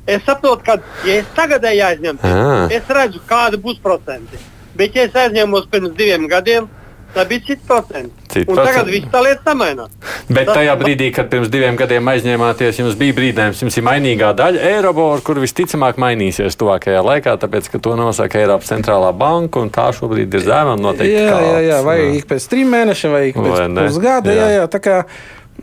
Es 0.07 0.23
saprotu, 0.27 0.63
ka, 0.67 0.77
ja 1.07 1.21
es 1.23 1.27
tagadēji 1.37 1.81
aizņemtu, 1.87 2.27
Ah. 2.27 2.69
es 2.73 2.85
redzu, 2.89 3.21
kāda 3.29 3.57
būs 3.57 3.81
procenti. 3.81 4.37
Bet, 4.77 4.95
ja 4.97 5.05
es 5.09 5.13
aizņēmos 5.17 5.69
pirms 5.71 5.97
diviem 5.97 6.29
gadiem, 6.29 6.69
tad 7.15 7.29
bija 7.29 7.47
cits 7.47 7.65
procents. 7.67 8.20
Citi 8.31 8.47
un 8.51 8.57
tagad 8.61 8.87
viss 8.87 9.09
tā 9.11 9.23
lieta 9.25 9.43
samainās. 9.51 9.91
Bet 10.31 10.47
Tas- 10.47 10.57
tajā 10.61 10.75
brīdī, 10.79 11.09
kad 11.15 11.29
pirms 11.33 11.49
diviem 11.51 11.77
gadiem 11.77 12.07
aizņēmāties, 12.13 12.79
jums 12.79 12.95
bija 13.01 13.17
brīdinājums, 13.17 13.63
jums 13.65 13.77
ir 13.81 13.87
mainīgā 13.89 14.31
daļa 14.39 14.63
Eirobor, 14.71 15.23
kur 15.27 15.41
visticamāk 15.43 15.99
mainīsies 15.99 16.55
tuvākajā 16.61 17.03
laikā, 17.03 17.35
tāpēc, 17.43 17.71
ka 17.73 17.79
to 17.83 17.97
nosaka 17.99 18.39
Eiropas 18.39 18.71
centrālā 18.71 19.11
banka, 19.17 19.61
un 19.61 19.71
tā 19.75 19.89
šobrīd 19.97 20.33
ir 20.35 20.41
zema 20.47 20.77
un 20.79 20.85
noteikti 20.87 21.17
Jā, 21.19 21.41
jā, 21.41 21.59
jā, 21.67 21.83
vai 21.85 21.99
jā. 21.99 22.15
ik 22.21 22.27
pēc 22.31 22.49
trim 22.49 22.71
mēnešiem, 22.71 23.11
vai 23.17 23.25
ik 23.33 23.37
pēc 23.37 23.77
pusgada. 23.81 24.31
Jā. 24.31 24.47
Jā. 24.47 24.49
Jā, 24.61 24.69
tā 24.71 24.81
kā, 24.81 25.05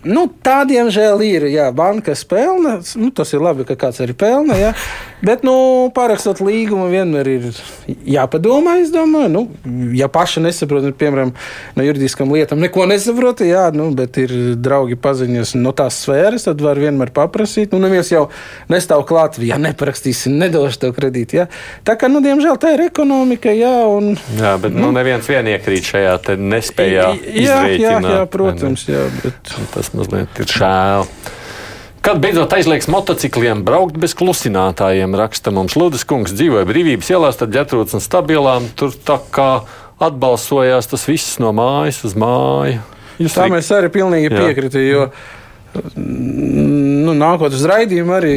nu, 0.06 0.28
tādiem 0.44 0.90
žēl 0.94 1.22
ir. 1.26 1.48
Jā, 1.52 1.70
bankas 1.76 2.24
pelna, 2.28 2.78
nu, 3.00 3.10
tas 3.16 3.34
ir 3.34 3.44
labi, 3.44 3.66
ka 3.68 3.78
kāds 3.80 4.02
arī 4.04 4.16
pelna. 4.18 4.58
Jā. 4.60 4.72
Bet, 5.26 5.44
nu, 5.48 5.90
parakstot 5.96 6.42
līgumu, 6.46 6.90
vienmēr 6.92 7.30
ir 7.32 7.48
jāpadomā. 8.06 8.78
Es 8.84 8.92
domāju, 8.94 9.32
nu, 9.34 9.44
ja 9.98 10.10
paši 10.14 10.44
nesaprot, 10.46 10.86
nu, 10.86 10.94
piemēram, 10.98 11.34
no 11.78 11.86
juridiskām 11.86 12.32
lietām 12.36 12.62
neko 12.62 12.86
nesaprot, 12.90 13.42
jā, 13.48 13.68
nu, 13.76 13.90
bet 13.98 14.20
ir 14.22 14.34
draugi 14.62 14.98
paziņas 15.02 15.56
no 15.58 15.74
tās 15.78 16.02
sfēras, 16.06 16.48
tad 16.50 16.62
var 16.64 16.80
vienmēr 16.82 17.14
paprasīt. 17.16 17.74
Nu, 17.74 17.82
neviens 17.84 18.12
jau 18.14 18.28
nestāv 18.72 19.06
klāt, 19.10 19.42
ja 19.44 19.60
neparakstīsi, 19.62 20.34
nedošu 20.34 20.84
tev 20.86 20.96
kredītu. 20.98 21.42
Jā. 21.42 21.48
Tā 21.88 21.98
kā, 22.00 22.12
nu, 22.12 22.22
diemžēl, 22.26 22.60
tā 22.62 22.76
ir 22.78 22.86
ekonomika, 22.88 23.54
jā, 23.56 23.76
un 23.90 24.14
Jā, 24.38 24.54
bet 24.62 24.76
nu, 24.76 24.92
neviens 24.96 25.28
vien 25.30 25.48
iekrīt 25.54 25.92
šajā 25.92 26.38
nespējā. 26.38 27.08
Jā, 27.38 27.60
jā, 27.74 27.96
jā, 28.04 28.22
protams, 28.32 28.86
jā, 28.90 29.06
bet 29.24 29.56
Tas 29.74 29.87
mazliet 29.96 30.42
ir 30.42 30.52
žēl. 30.52 31.08
Kad 32.08 32.22
beidzot 32.24 32.54
aizliegs 32.56 32.88
motocikliem 32.92 33.64
braukt 33.68 33.98
bez 34.00 34.14
klusinātājiem, 34.16 35.16
raksta 35.20 35.52
mums 35.52 35.76
Ludus 35.76 36.06
kungs, 36.08 36.36
dzīvoja 36.36 36.68
brīvības 36.70 37.10
ielās, 37.12 37.40
tad 37.40 37.52
ģetrūts 37.56 37.98
un 37.98 38.04
stabilām. 38.04 38.70
Tur 38.80 38.94
tā 38.96 39.18
kā 39.34 39.50
atbalsojās 40.00 40.88
tas 40.88 41.04
viss 41.10 41.40
no 41.44 41.52
mājas 41.58 42.04
uz 42.08 42.16
māju. 42.16 42.80
Jūs 43.18 43.34
tā 43.34 43.48
arī- 43.48 43.58
mēs 43.58 43.72
arī 43.74 43.90
pilnīgi 43.92 44.32
Jā. 44.32 44.46
piekritām. 44.46 44.88
Jo 44.88 45.12
nu, 45.98 47.14
nākot 47.18 47.54
uz 47.54 47.66
raidījumu, 47.68 48.14
arī 48.18 48.34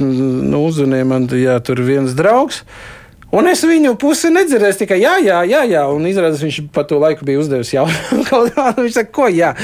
nu, 0.00 0.64
uzzvanīja 0.66 1.06
man 1.08 1.28
jā, 1.28 1.56
tur 1.64 1.82
viens 1.86 2.14
draugs. 2.16 2.62
Un 3.34 3.48
es 3.50 3.62
viņu 3.66 3.94
pusi 4.00 4.28
nedzirdēju, 4.34 4.76
tikai 4.82 4.98
jā, 5.00 5.14
jā, 5.24 5.40
jā, 5.48 5.62
jā. 5.66 5.84
un 5.90 6.04
izrādās 6.06 6.42
viņš 6.44 6.60
pa 6.74 6.84
to 6.88 7.00
laiku 7.02 7.26
bija 7.26 7.40
uzdevis 7.40 7.72
jautājumu. 7.74 8.26
Kaut 8.30 8.52
kā 8.54 8.66
viņš 8.76 8.98
saka, 8.98 9.14
ko 9.14 9.30
jā. 9.32 9.54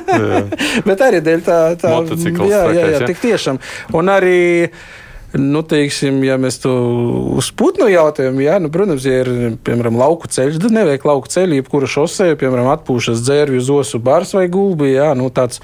Bet 0.88 1.04
arī 1.06 1.20
dēļ 1.26 1.44
tā, 1.46 1.60
tā 1.80 1.92
Motocikls 1.98 2.50
jā, 2.50 2.64
jā, 2.72 2.88
jā, 2.88 2.96
ja? 2.96 3.06
tik 3.12 3.22
tiešām. 3.22 3.60
Un 4.00 4.12
arī. 4.16 4.40
Nu, 5.30 5.60
teiksim, 5.62 6.16
ja 6.26 6.34
mēs 6.42 6.56
to 6.64 6.72
uz 7.38 7.52
putnu 7.54 7.86
jautājam, 7.86 8.38
jā, 8.42 8.56
nu, 8.62 8.66
protams, 8.74 9.04
ja 9.06 9.20
ir 9.22 9.30
piemēram 9.62 9.94
lauku 10.00 10.26
ceļš, 10.26 10.58
tad 10.58 10.74
nevajag 10.74 11.06
lauku 11.06 11.30
ceļu, 11.30 11.60
jebkura 11.60 11.90
šosē, 11.90 12.32
piemēram, 12.40 12.72
atpūšas 12.72 13.22
dzērvju 13.22 13.62
uz 13.62 13.70
osu 13.76 14.00
bars 14.02 14.34
vai 14.34 14.48
gulbi, 14.50 14.90
jā, 14.96 15.12
nu, 15.18 15.28
tāds 15.30 15.62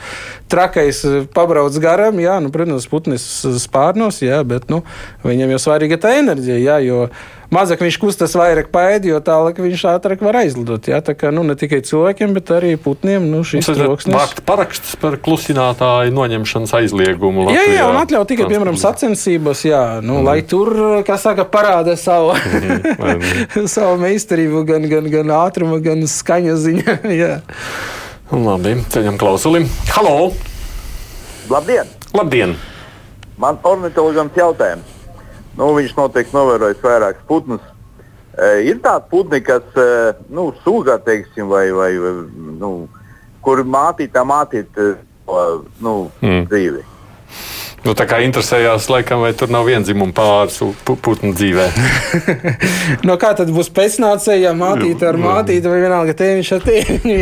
trakais 0.52 1.02
pabrauc 1.35 1.74
garam, 1.83 2.22
jā, 2.22 2.38
nu, 2.44 2.52
protams, 2.55 2.87
putnis 2.90 3.26
spārnos, 3.64 4.22
jā, 4.22 4.38
bet, 4.46 4.70
nu, 4.70 4.85
viņam 5.26 5.57
jau 5.57 5.64
svarīga 5.66 5.98
tā 5.98 6.14
enerģija, 6.20 6.62
jā, 6.62 6.79
jo 6.87 7.09
mazāk 7.52 7.83
viņš 7.85 7.98
kustas 8.02 8.35
vairāk 8.38 8.70
paēdi, 8.74 9.11
jo 9.12 9.20
tālāk 9.24 9.59
viņš 9.62 9.85
ātrāk 9.92 10.22
var 10.24 10.40
aizlidot, 10.42 10.88
jā, 10.90 10.98
tā 11.05 11.14
kā, 11.18 11.31
nu, 11.35 11.44
ne 11.46 11.57
tikai 11.59 11.83
cilvēkiem, 11.87 12.35
bet 12.37 12.50
arī 12.55 12.74
putniem, 12.81 13.29
nu, 13.31 13.42
šis 13.46 13.70
varat 13.70 13.83
troksnis. 13.85 14.16
vākt 14.16 14.42
parakstus 14.46 14.96
par 15.00 15.18
klusinātāju 15.22 16.14
noņemšanas 16.16 16.74
aizliegumu. 16.81 17.46
Jā, 17.50 17.55
jā, 17.55 17.62
Latvijā. 17.62 17.88
un 17.90 18.00
atļaut 18.02 18.33
tikai, 18.33 18.48
piemēram, 18.50 18.79
sacensības, 18.81 19.56
jā, 19.64 20.01
nu, 20.05 20.19
mm. 20.19 20.27
lai 20.27 20.40
tur, 20.45 20.73
kā 21.07 21.16
saka, 21.21 21.47
parāda 21.49 21.97
savu, 21.97 22.35
ne? 22.35 23.69
savu 23.75 23.97
meistarību, 24.03 24.64
gan, 24.69 24.88
gan, 24.90 25.09
gan 25.12 25.33
ātrumu, 25.38 25.79
gan 25.85 26.05
skaņa 26.11 26.57
ziņā. 26.64 26.97
jā. 27.23 27.37
Labi, 28.33 28.75
ceļam 28.92 29.16
klausulim. 29.21 29.69
Halo! 29.95 30.33
Labdien! 31.53 31.88
Labdien! 32.16 32.57
Man 33.38 33.61
ornitologams 33.69 34.37
jautājums. 34.37 34.92
Nu, 35.57 35.71
viņš 35.77 35.95
noteikti 35.97 36.37
novērojis 36.37 36.83
vairākus 36.85 37.25
putnus. 37.29 37.64
E, 38.37 38.49
ir 38.69 38.81
tādi 38.85 39.09
putni, 39.12 39.40
kas 39.45 39.79
e, 39.81 39.88
nu, 40.29 40.51
sūgā, 40.64 40.99
teiksim, 41.05 41.49
vai, 41.49 41.71
vai 41.73 41.92
vai, 42.03 42.12
nu, 42.61 42.73
kur 43.45 43.62
mātītā 43.64 44.25
mātīt 44.29 44.77
e, 44.77 44.90
nu, 45.81 45.95
Mm. 46.21 46.45
dzīvi. 46.51 46.83
Nu, 47.87 47.92
tā 47.94 48.03
kā 48.11 48.18
interesējās, 48.25 48.88
laikam, 48.90 49.20
vai 49.22 49.31
tur 49.38 49.51
nav 49.55 49.68
vienzimuma 49.68 50.11
pāris 50.16 50.57
pu- 50.59 50.96
putnu 50.99 51.31
dzīvē. 51.38 51.66
No 53.07 53.14
kā 53.20 53.31
tad 53.38 53.51
būs 53.55 53.68
pēcnācēji, 53.75 54.42
ja 54.46 54.53
mātīte 54.57 55.07
ar 55.07 55.18
mātīti 55.20 55.68
vai 55.70 55.79
vienalga 55.83 56.14
tēviņš 56.18 56.51
ar 56.57 56.62
tēviņu? 56.64 57.16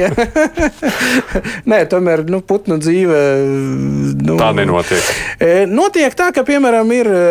Nē, 1.70 1.81
tomēr, 1.90 2.22
nu, 2.31 2.40
putnu 2.46 2.79
dzīve. 2.81 3.20
Nu, 4.24 4.37
Tā 4.40 4.50
nenotiek. 4.57 5.09
E, 5.42 5.50
Notiek 5.68 6.16
tā, 6.16 6.31
ka, 6.37 6.44
piemēram, 6.48 6.92
ir. 6.96 7.11
e, 7.11 7.24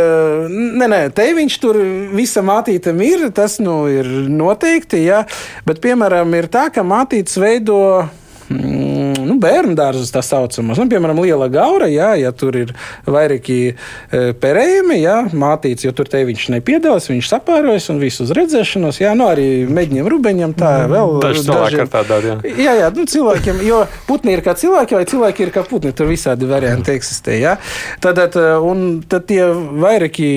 Nē, 0.81 0.89
nē, 0.93 1.01
tēviņš 1.17 1.57
tur 1.63 1.79
visa 2.13 2.43
mātīte 2.45 2.93
ir. 3.05 3.27
Tas 3.33 3.57
nu, 3.63 3.83
ir 3.89 4.09
noteikti, 4.29 5.01
jā. 5.07 5.23
Bet, 5.65 5.81
piemēram, 5.83 6.33
ir 6.37 6.49
tā, 6.53 6.67
ka 6.73 6.85
mātītes 6.85 7.39
veido. 7.41 7.79
Mm, 8.53 9.13
Nu, 9.23 9.37
bērnu 9.41 9.75
dārzus 9.77 10.11
tā 10.13 10.21
saucamās. 10.25 10.79
Nu, 10.79 10.87
piemēram, 10.91 11.21
liela 11.23 11.47
gaura, 11.51 11.87
jā, 11.91 12.11
ja 12.19 12.31
tur 12.35 12.55
ir 12.59 12.73
vairāki 13.07 13.57
e, 13.71 14.23
perējumi, 14.39 14.99
jā, 15.01 15.15
mātīts, 15.31 15.85
jo 15.87 15.93
tur 15.95 16.09
te 16.11 16.23
viņš 16.27 16.49
nepiedalās, 16.55 17.09
viņš 17.11 17.29
sapārojas 17.31 17.89
un 17.93 18.01
visu 18.03 18.25
uz 18.27 18.33
redzēšanos. 18.35 18.99
Jā, 19.03 19.13
nu, 19.17 19.27
arī 19.31 19.47
meģņiem, 19.69 20.09
rubeņiem 20.13 20.55
tā 20.59 20.73
vēl. 20.91 21.17
Daži 21.23 21.45
cilvēki 21.47 21.81
ar 21.85 21.91
tā 21.93 22.03
dara. 22.09 22.35
jā. 22.43 22.55
Jā, 22.63 22.75
jā 22.81 22.91
nu, 22.95 23.07
cilvēkiem, 23.09 23.63
jo 23.67 23.83
putni 24.07 24.35
ir 24.35 24.43
kā 24.45 24.55
cilvēki, 24.59 24.97
vai 24.99 25.07
cilvēki 25.09 25.47
ir 25.47 25.53
kā 25.55 25.65
putni. 25.67 25.93
Tur 25.95 26.09
visādi 26.11 26.49
varianti 26.49 26.95
eksistē. 26.95 27.37
Ja? 27.39 27.55
Tad, 28.03 28.19
tad, 28.19 28.37
un 28.63 29.01
tad 29.09 29.27
tie 29.29 29.45
vairāki 29.83 30.27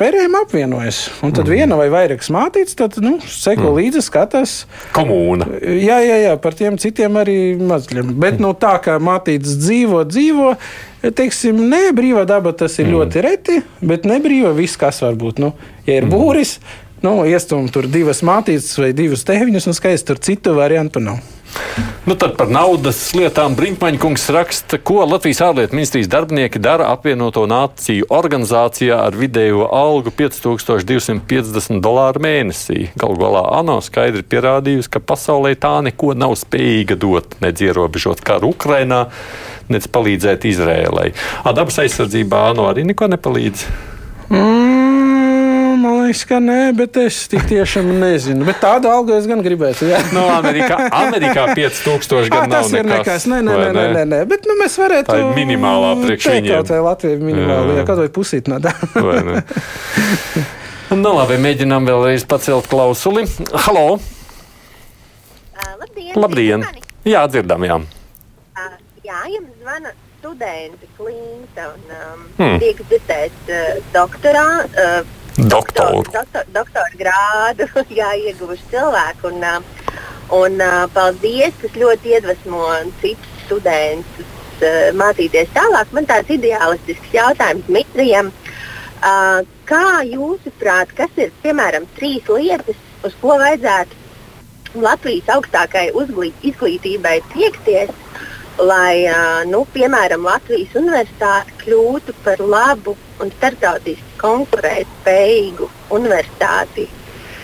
pērējumi 0.00 0.40
apvienojas. 0.44 1.02
Un 1.26 1.34
tad 1.36 1.46
mm. 1.46 1.54
viena 1.54 1.78
vai 1.80 1.90
vairākas 1.92 2.32
mātītes, 2.32 2.76
tad 2.78 2.98
nu, 3.04 3.18
seko 3.24 3.68
mm. 3.68 3.78
līdzi, 3.78 4.04
skatās. 4.06 4.56
Komūna. 4.96 5.48
Jā, 5.60 6.00
jā, 6.04 6.20
jā, 6.24 6.34
par 6.40 6.56
tiem 6.58 6.78
citiem 6.80 7.18
arī 7.20 7.38
mazļiem. 7.68 8.12
Bet 8.20 8.40
no 8.42 8.52
tā 8.58 8.74
kā 8.84 8.96
mātītes 9.02 9.58
dzīvo, 9.60 10.02
dzīvo, 10.08 10.52
teiksim, 11.16 11.62
ne 11.70 11.88
brīvā 11.96 12.26
daba 12.28 12.52
tas 12.56 12.78
ir 12.78 12.88
mm. 12.88 12.94
ļoti 12.96 13.24
reti, 13.26 13.58
bet 13.84 14.08
nebrīvā 14.08 14.54
viss, 14.56 14.80
kas 14.80 15.02
var 15.04 15.18
būt. 15.20 15.42
Nu, 15.42 15.52
ja 15.88 16.00
ir 16.00 16.08
būris, 16.10 16.58
nu, 17.04 17.18
iestūm 17.28 17.68
tur 17.72 17.88
divas 17.90 18.24
mātītes 18.26 18.72
vai 18.80 18.92
divas 18.96 19.26
teviņas, 19.28 19.68
un 19.70 19.76
skaidrs, 19.76 20.06
tur 20.08 20.22
citu 20.22 20.56
variantu 20.58 21.02
nav. 21.04 21.20
Nu, 22.08 22.14
tad 22.18 22.32
par 22.38 22.48
naudas 22.50 22.98
lietām 23.14 23.52
Brinkmaņa 23.54 24.00
kungs 24.00 24.24
raksta, 24.32 24.78
ko 24.82 25.04
Latvijas 25.06 25.42
ārlietu 25.44 25.76
ministrijas 25.76 26.08
darbinieki 26.10 26.58
dara 26.62 26.88
apvienoto 26.94 27.44
nāciju 27.50 28.08
organizācijā 28.10 28.96
ar 29.04 29.14
vidējo 29.14 29.68
algu 29.76 30.10
5250 30.16 31.78
dolāru 31.84 32.24
mēnesī. 32.24 32.88
Galu 32.98 33.20
galā 33.20 33.44
ANO 33.60 33.78
skaidri 33.84 34.24
pierādījusi, 34.26 34.90
ka 34.96 35.04
pasaulē 35.12 35.52
tā 35.60 35.76
neko 35.86 36.16
nav 36.18 36.34
spējīga 36.40 36.98
dot, 37.04 37.38
nedz 37.44 37.62
ierobežot 37.68 38.24
karu 38.26 38.54
Ukrainā, 38.56 39.04
nedz 39.70 39.86
palīdzēt 39.92 40.48
Izrēlai. 40.50 41.10
Dabas 41.44 41.78
aizsardzībā 41.84 42.48
ANO 42.50 42.70
arī 42.72 42.88
neko 42.88 43.12
nepalīdz. 43.12 43.68
Mm, 44.30 44.79
liekas, 46.10 46.26
ka 46.26 46.38
nē, 46.42 46.58
bet 46.74 46.96
es 46.98 47.28
tik 47.30 47.44
tiešām 47.48 47.88
nezinu. 48.00 48.44
Bet 48.48 48.60
tādu 48.62 48.90
algu 48.90 49.14
es 49.14 49.26
gan 49.30 49.42
gribētu. 49.44 49.86
Jā, 49.90 50.00
no 50.14 50.26
Amerikā, 50.34 50.88
Amerikā 50.90 51.46
5000 51.54 52.30
gan 52.34 52.46
ah, 52.46 52.50
tas 52.50 52.72
nav 52.72 52.80
ir 52.80 52.88
nekas. 52.90 53.26
Nē, 53.30 53.40
nē, 53.46 53.54
nē, 53.54 53.68
nē, 53.76 53.84
nē, 53.94 54.04
nē. 54.10 54.20
Bet 54.30 54.48
nu, 54.48 54.56
mēs 54.58 54.78
varētu. 54.80 55.10
Tā 55.12 55.18
ir 55.20 55.30
minimālā 55.38 55.92
priekš 56.02 56.30
viņiem. 56.34 56.56
Kaut 56.56 56.72
vai 56.74 56.80
Latvija 56.88 57.18
ir 57.18 57.22
minimāla, 57.22 57.68
Jā. 57.70 57.78
jā, 57.78 57.86
kaut 57.86 58.02
vai 58.02 58.08
pusīt 58.18 58.50
no 58.50 58.58
tā. 58.62 58.74
Vai 59.10 59.20
ne? 59.26 59.44
Nu, 60.90 61.12
labi, 61.14 61.36
mēģinām 61.38 61.86
vēlreiz 61.86 62.24
pacelt 62.26 62.66
klausuli. 62.66 63.22
Halo! 63.54 64.00
Labdien! 65.78 66.16
Labdien! 66.18 66.64
Jā, 67.06 67.22
dzirdam, 67.30 67.62
jā. 67.62 67.76
Uh, 68.58 68.72
jā, 69.06 69.20
jums 69.36 69.54
zvana 69.62 69.94
studenti 70.18 70.90
Klimta 70.98 71.70
un 71.70 71.94
um, 71.94 72.26
hmm. 72.40 72.58
tiek 72.58 72.82
dzirdēt 72.90 73.54
uh, 73.54 73.78
doktorā. 73.94 74.44
Uh, 74.66 75.19
Doktoru. 75.48 76.02
Doktor, 76.12 76.44
doktora 76.52 76.90
grādu, 76.98 77.68
ieguvuši 78.26 78.66
cilvēku. 78.72 79.30
Un, 79.32 79.46
un 80.36 80.64
paldies, 80.94 81.56
tas 81.62 81.78
ļoti 81.80 82.16
iedvesmo 82.16 82.66
citus 83.00 83.40
studentus 83.46 84.36
mācīties 84.94 85.48
tālāk. 85.56 85.94
Man 85.96 86.06
tāds 86.06 86.30
ideālistisks 86.34 87.14
jautājums 87.16 87.64
Dmitrijam. 87.70 88.32
Uh, 89.00 89.40
kā 89.64 90.02
jūsuprāt, 90.04 90.92
kas 90.96 91.14
ir 91.16 91.32
piemēram 91.40 91.86
trīs 91.96 92.26
lietas, 92.28 92.76
uz 93.06 93.14
ko 93.22 93.38
vajadzētu 93.40 94.80
Latvijas 94.84 95.30
augstākai 95.34 95.88
uzglī- 95.98 96.34
izglītībai 96.46 97.16
tiekties, 97.32 97.90
lai, 98.66 99.06
nu, 99.48 99.64
piemēram, 99.74 100.24
Latvijas 100.28 100.74
universitāte 100.78 101.54
kļūtu 101.64 102.14
par 102.24 102.40
labu 102.42 102.96
un 103.20 103.32
starptautiski 103.38 104.18
konkurētspējīgu 104.20 105.68
universitāti 105.96 106.86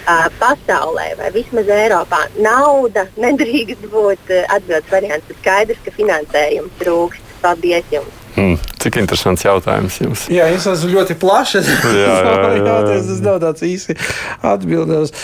ā, 0.07 0.27
pasaulē 0.41 1.09
vai 1.19 1.31
vismaz 1.35 1.71
Eiropā. 1.73 2.23
Nauda 2.43 3.07
nedrīkst 3.21 3.89
būt 3.93 4.31
ā, 4.31 4.45
atbildes 4.59 4.93
variants. 4.93 5.35
Skaidrs, 5.41 5.83
ka 5.85 5.95
finansējums 5.97 6.79
trūkst. 6.83 7.25
Paldies 7.43 7.85
jums! 7.93 8.23
Hmm, 8.37 8.57
cik 8.81 8.99
interesants 9.01 9.45
jautājums 9.45 9.97
jums. 10.01 10.25
Jā, 10.33 10.49
es 10.53 10.67
esmu 10.69 10.93
ļoti 10.93 11.17
plašs. 11.21 11.69
jā, 12.03 12.17
jā, 12.21 12.35
jā. 12.61 12.79
Tas 12.89 13.13
nav 13.25 13.41
tāds 13.45 13.65
īsi 13.65 13.97
atbildējums. 14.45 15.15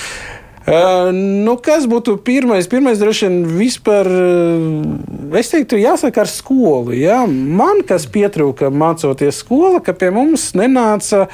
Uh, 0.63 1.09
nu, 1.11 1.57
kas 1.59 1.89
būtu 1.91 2.21
pirmais? 2.23 2.69
Pirmais, 2.71 3.01
droši 3.01 3.27
vien, 3.27 3.41
vispār, 3.59 4.07
uh, 4.07 5.39
es 5.39 5.51
teiktu, 5.51 5.81
jāsaka 5.83 6.23
ar 6.23 6.31
skolu. 6.31 6.95
Jā. 6.95 7.25
Man, 7.27 7.83
kas 7.89 8.07
pietrūka 8.07 8.71
mācoties 8.71 9.43
skolā, 9.43 9.83
ka 9.83 9.97
pie 9.99 10.13
mums 10.15 10.53
nenāca. 10.59 11.27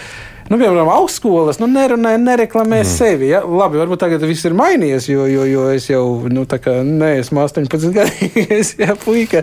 Nu, 0.49 0.57
piemēram, 0.57 0.89
augstskolas 0.89 1.59
nu, 1.61 1.67
nerunāja, 1.69 2.19
nereklamē 2.23 2.81
mm. 2.81 2.89
sevi. 2.89 3.29
Ja? 3.35 3.43
Labi, 3.45 3.77
varbūt 3.83 4.01
tagad 4.01 4.25
viss 4.25 4.47
ir 4.49 4.57
mainījies, 4.57 5.11
jo, 5.11 5.27
jo, 5.29 5.45
jo 5.49 5.67
es 5.75 5.89
jau 5.91 6.03
nu, 6.33 6.47
kā 6.49 6.79
neesmu 6.87 7.43
18 7.45 7.93
gadīgs, 7.93 8.73
ja 8.83 8.97
puika. 8.99 9.43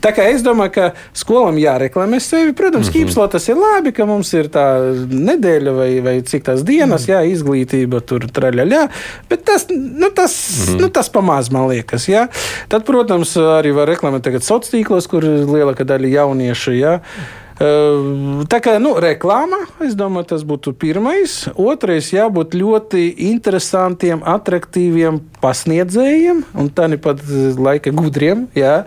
Tā 0.00 0.14
kā 0.16 0.24
es 0.32 0.44
domāju, 0.46 0.72
ka 0.78 0.88
skolam 1.16 1.60
jāreklamē 1.60 2.22
sevi. 2.24 2.56
Protams, 2.56 2.88
mm 2.88 2.92
-hmm. 2.92 3.12
Kīpslā 3.12 3.28
tas 3.32 3.48
ir 3.48 3.60
labi, 3.60 3.92
ka 3.92 4.08
mums 4.08 4.32
ir 4.32 4.48
tā 4.48 4.66
nedēļa 5.10 5.76
vai, 5.76 5.90
vai 6.00 6.16
cik 6.22 6.48
tās 6.48 6.64
dienas, 6.64 7.04
mm. 7.04 7.12
jā, 7.12 7.20
izglītība 7.36 8.00
tur 8.00 8.24
traļaļā. 8.24 8.88
Bet 9.28 9.44
tas, 9.44 9.68
nu, 9.70 10.10
tas, 10.10 10.32
mm 10.68 10.76
nu, 10.80 10.88
tas 10.88 11.08
pamāz, 11.12 11.50
man 11.52 11.68
liekas. 11.68 12.08
Jā. 12.08 12.28
Tad, 12.68 12.84
protams, 12.84 13.36
arī 13.36 13.72
var 13.74 13.88
reklamēt 13.88 14.22
tagad 14.22 14.44
sociālos 14.44 14.72
tīklos, 14.72 15.08
kur 15.08 15.24
lielākā 15.24 15.84
daļa 15.84 16.08
jauniešu. 16.08 16.72
Jā. 16.76 17.00
Uh, 17.00 17.45
Tā 17.56 18.58
kā 18.60 18.74
nu, 18.76 18.90
reklāma, 19.00 19.62
es 19.80 19.94
domāju, 19.96 20.26
tas 20.34 20.42
būtu 20.44 20.74
pirmais. 20.76 21.38
Otrais, 21.56 22.10
jābūt 22.12 22.52
ļoti 22.52 23.06
interesantiem, 23.30 24.20
attraktīviem 24.28 25.22
pasniedzējiem 25.40 26.42
un 26.60 26.68
tāpat 26.76 27.22
laika 27.56 27.94
gudriem. 27.96 28.44
Jā. 28.56 28.82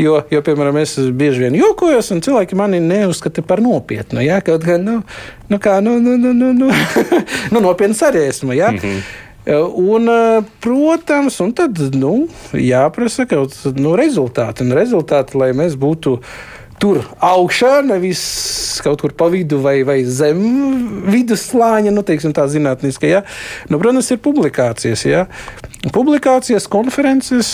Jo, 0.00 0.22
jo, 0.32 0.40
piemēram, 0.48 0.80
es 0.80 0.96
bieži 1.12 1.44
vien 1.44 1.60
jokojos, 1.60 2.08
un 2.16 2.24
cilvēki 2.24 2.56
mani 2.56 2.80
neuzskata 2.80 3.44
par 3.44 3.60
nopietnu. 3.64 4.24
Jā, 4.24 4.40
kaut 4.44 4.64
kā, 4.64 4.80
nu, 4.80 5.02
nu, 5.52 5.60
kā, 5.60 5.76
nu, 5.84 5.98
nu, 6.00 6.16
nu, 6.16 6.32
nu, 6.32 6.54
nu, 6.56 6.72
nu 7.52 7.64
nopietns 7.68 8.00
arī 8.06 8.30
esmu. 8.30 8.56
Jā. 8.56 8.72
Mm 8.72 8.80
-hmm. 8.80 9.06
Un, 9.46 10.08
protams, 10.60 11.38
un 11.40 11.52
tad 11.52 11.78
nu, 11.94 12.28
jāprasa 12.52 13.28
kaut 13.30 13.52
kāda 13.54 13.78
nu, 13.78 13.92
rezultāta. 13.94 14.64
Un 14.64 14.72
rezultāti, 14.72 15.36
lai 15.38 15.52
mēs 15.52 15.76
būtu 15.78 16.16
tur 16.82 17.02
augšā, 17.24 17.80
nevis 17.86 18.22
kaut 18.84 19.02
kur 19.04 19.14
pa 19.16 19.30
vidu 19.32 19.60
vai, 19.64 19.78
vai 19.86 20.00
zem 20.04 20.40
vidusslāņa, 21.08 21.92
nu, 21.94 22.04
teiksim, 22.06 22.34
tā 22.36 22.46
zinātniskā. 22.50 23.10
Ja? 23.10 23.24
Nu, 23.70 23.80
protams, 23.82 24.10
ir 24.12 24.22
publikācijas. 24.24 25.06
Ja? 25.08 25.26
Publikācijas, 25.94 26.68
konferences. 26.70 27.52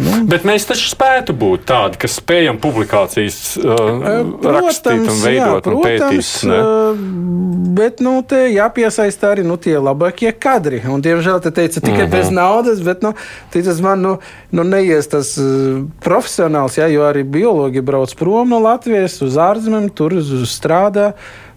Nu, 0.00 0.22
Bet 0.30 0.46
mēs 0.48 0.64
taču 0.64 0.86
spētu 0.88 1.34
būt 1.36 1.66
tādi, 1.68 1.98
kas 2.00 2.14
spējam 2.20 2.56
publikācijas 2.62 3.58
uh, 3.60 4.30
rakstīt 4.40 5.02
un 5.04 5.18
veidot 5.20 5.66
jā, 5.66 5.72
un 5.74 5.82
pētīt. 5.82 5.98
protams, 6.00 6.30
ne? 6.48 6.60
uh, 6.60 7.02
bet 7.76 8.00
nu, 8.04 8.14
te 8.24 8.38
jāpiesaista 8.48 9.34
arī 9.34 9.44
nu, 9.44 9.58
tie 9.60 9.74
labākie 9.76 10.32
kadri. 10.32 10.80
Un, 10.88 11.02
diemžēl 11.04 11.42
te 11.44 11.52
teica 11.52 11.80
tikai 11.80 12.06
uh 12.06 12.08
Mhm. 12.08 12.14
-huh. 12.14 12.16
bez 12.16 12.30
naudas, 12.30 12.80
bet 12.80 13.02
nu, 13.02 13.12
tas 13.52 13.80
man 13.80 14.00
nu, 14.00 14.18
nu, 14.50 14.62
neies 14.62 15.06
tas 15.08 15.36
uh, 15.38 15.84
profesionāls, 16.00 16.78
jā, 16.78 16.88
jo 16.88 17.02
arī 17.02 17.22
biologi 17.24 17.80
brauc 17.80 18.14
prom 18.14 18.48
no 18.48 18.58
Latvijas 18.58 19.20
uz 19.22 19.36
ārzemēm, 19.36 19.90
tur 19.94 20.12
strādā. 20.46 21.12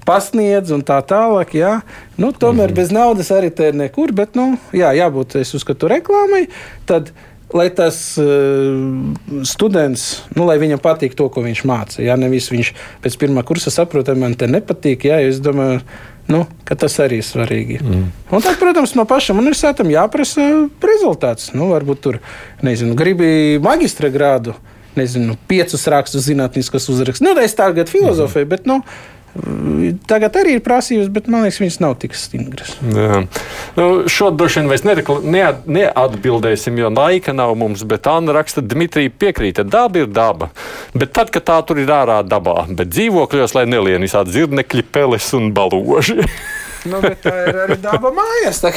Pasniedz 0.06 0.72
un 0.72 0.82
tā 0.84 1.00
tālāk. 1.02 1.54
Jā. 1.56 1.82
Nu, 2.18 2.32
tomēr 2.32 2.68
mm 2.68 2.72
-hmm. 2.72 2.76
bez 2.76 2.92
naudas 2.92 3.32
arī 3.32 3.50
te 3.56 3.72
nekur, 3.72 4.12
bet 4.12 4.36
nu, 4.36 4.58
jā, 4.74 4.92
jābūt, 4.92 5.36
es 5.40 5.54
uzskatu, 5.54 5.88
reklāmai. 5.88 6.48
Tad, 6.86 7.12
lai 7.54 7.68
tas 7.74 7.98
uh, 8.22 9.46
students, 9.48 10.24
nu, 10.38 10.48
lai 10.50 10.58
viņam 10.62 10.82
patīk 10.84 11.16
to, 11.18 11.28
ko 11.34 11.44
viņš 11.46 11.64
māca. 11.70 12.02
Jā, 12.04 12.18
nevis 12.20 12.50
viņš 12.54 12.74
pēc 13.04 13.18
pirmā 13.22 13.46
kursa 13.48 13.74
saprot, 13.74 14.10
man 14.18 14.36
te 14.40 14.50
nepatīk. 14.50 15.08
Jā, 15.10 15.22
es 15.28 15.40
domāju, 15.44 15.82
nu, 16.34 16.44
ka 16.68 16.78
tas 16.80 16.98
arī 17.04 17.22
ir 17.22 17.28
svarīgi. 17.28 17.80
Mm. 17.84 18.06
Un 18.34 18.46
tad, 18.46 18.60
protams, 18.62 18.96
no 18.98 19.08
pašam 19.10 19.42
universitātam 19.44 19.92
jāprasa 19.94 20.48
rezultāts. 20.84 21.52
Nu, 21.58 21.70
varbūt 21.74 22.04
tur, 22.04 22.22
nezinu, 22.66 22.98
gribi 23.00 23.60
magistra 23.64 24.12
grādu, 24.14 24.58
nezinu, 24.98 25.38
piecus 25.50 25.88
rakstus 25.90 26.28
zinātniskus 26.30 26.90
uzrakstus. 26.94 27.26
Nu, 27.26 27.36
es 27.42 27.58
tagad 27.58 27.92
filozofēju, 27.92 28.50
mm. 28.50 28.54
bet, 28.56 28.70
nu, 28.70 28.82
Tagad 30.08 30.36
arī 30.38 30.58
ir 30.60 30.62
prasības, 30.62 31.08
bet 31.10 31.26
man 31.32 31.42
liekas, 31.42 31.58
viņas 31.64 31.80
nav 31.82 31.96
tik 32.02 32.14
stingras. 32.14 32.76
Jā. 32.86 33.24
Nu, 33.78 33.88
šo 34.12 34.30
droši 34.30 34.62
vien 34.62 34.70
mēs 34.70 34.84
neat- 34.86 35.66
neatbildēsim, 35.66 36.78
jo 36.78 36.92
laika 36.94 37.34
nav 37.34 37.56
mums. 37.58 37.82
Bet 37.84 38.08
Anna 38.08 38.36
raksta, 38.38 38.62
Dmitrija 38.62 39.10
piekrīt, 39.10 39.58
ka 39.58 39.64
daba 39.64 40.04
ir 40.04 40.12
daba. 40.14 40.52
Bet 40.94 41.14
tad, 41.18 41.32
kad 41.34 41.48
tā 41.50 41.58
tur 41.66 41.82
ir 41.82 41.90
ārā 41.90 42.22
dabā, 42.22 42.68
bet 42.70 42.94
dzīvokļos, 42.94 43.56
lai 43.58 43.66
nelien 43.66 44.06
visādi 44.06 44.38
zirnekļi, 44.38 44.86
peles 44.92 45.34
un 45.34 45.50
baloži. 45.54 46.22
Nu, 46.90 47.00
bet 47.04 47.22
tā 47.24 47.34
ir 47.48 47.60
arī 47.66 47.78
daba 47.82 48.12
mājās. 48.16 48.60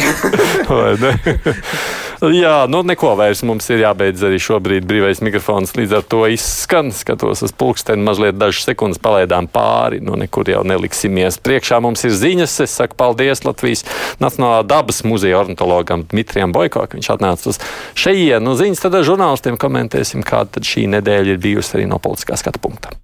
Jā, 2.40 2.54
nu 2.70 2.80
neko 2.86 3.12
vairs 3.18 3.42
mums 3.46 3.66
ir 3.68 3.82
jābeidz 3.82 4.22
arī 4.24 4.38
šobrīd 4.40 4.86
brīvais 4.88 5.20
mikrofons. 5.24 5.74
Līdz 5.76 5.98
ar 5.98 6.04
to 6.08 6.22
izskan, 6.32 6.92
skatos 6.94 7.44
uz 7.44 7.52
pulksteni, 7.56 8.04
mazliet 8.06 8.38
dažas 8.40 8.68
sekundes 8.68 9.00
palaidām 9.02 9.50
pāri. 9.52 10.00
Nu, 10.04 10.16
nekur 10.18 10.48
jau 10.48 10.62
neliksimies. 10.66 11.40
Priekšā 11.44 11.80
mums 11.84 12.06
ir 12.08 12.14
ziņas. 12.16 12.58
Es 12.64 12.76
saku 12.80 12.96
paldies 12.98 13.44
Latvijas 13.46 13.84
Nacionālā 14.22 14.62
dabas 14.66 15.02
muzeja 15.06 15.40
ornitologam 15.42 16.06
Dmitrijam 16.08 16.54
Boiko, 16.56 16.86
ka 16.86 16.98
viņš 16.98 17.12
atnāca 17.16 17.50
uz 17.52 17.60
šejienu. 17.98 18.46
Nu, 18.46 18.56
ziņas 18.58 18.86
tad 18.86 18.96
ar 18.96 19.06
žurnālistiem 19.06 19.58
komentēsim, 19.60 20.24
kāda 20.26 20.64
šī 20.64 20.86
nedēļa 20.96 21.36
ir 21.36 21.42
bijusi 21.42 21.76
arī 21.76 21.90
no 21.90 22.00
politiskā 22.02 22.38
skatu 22.40 22.62
punkta. 22.62 22.96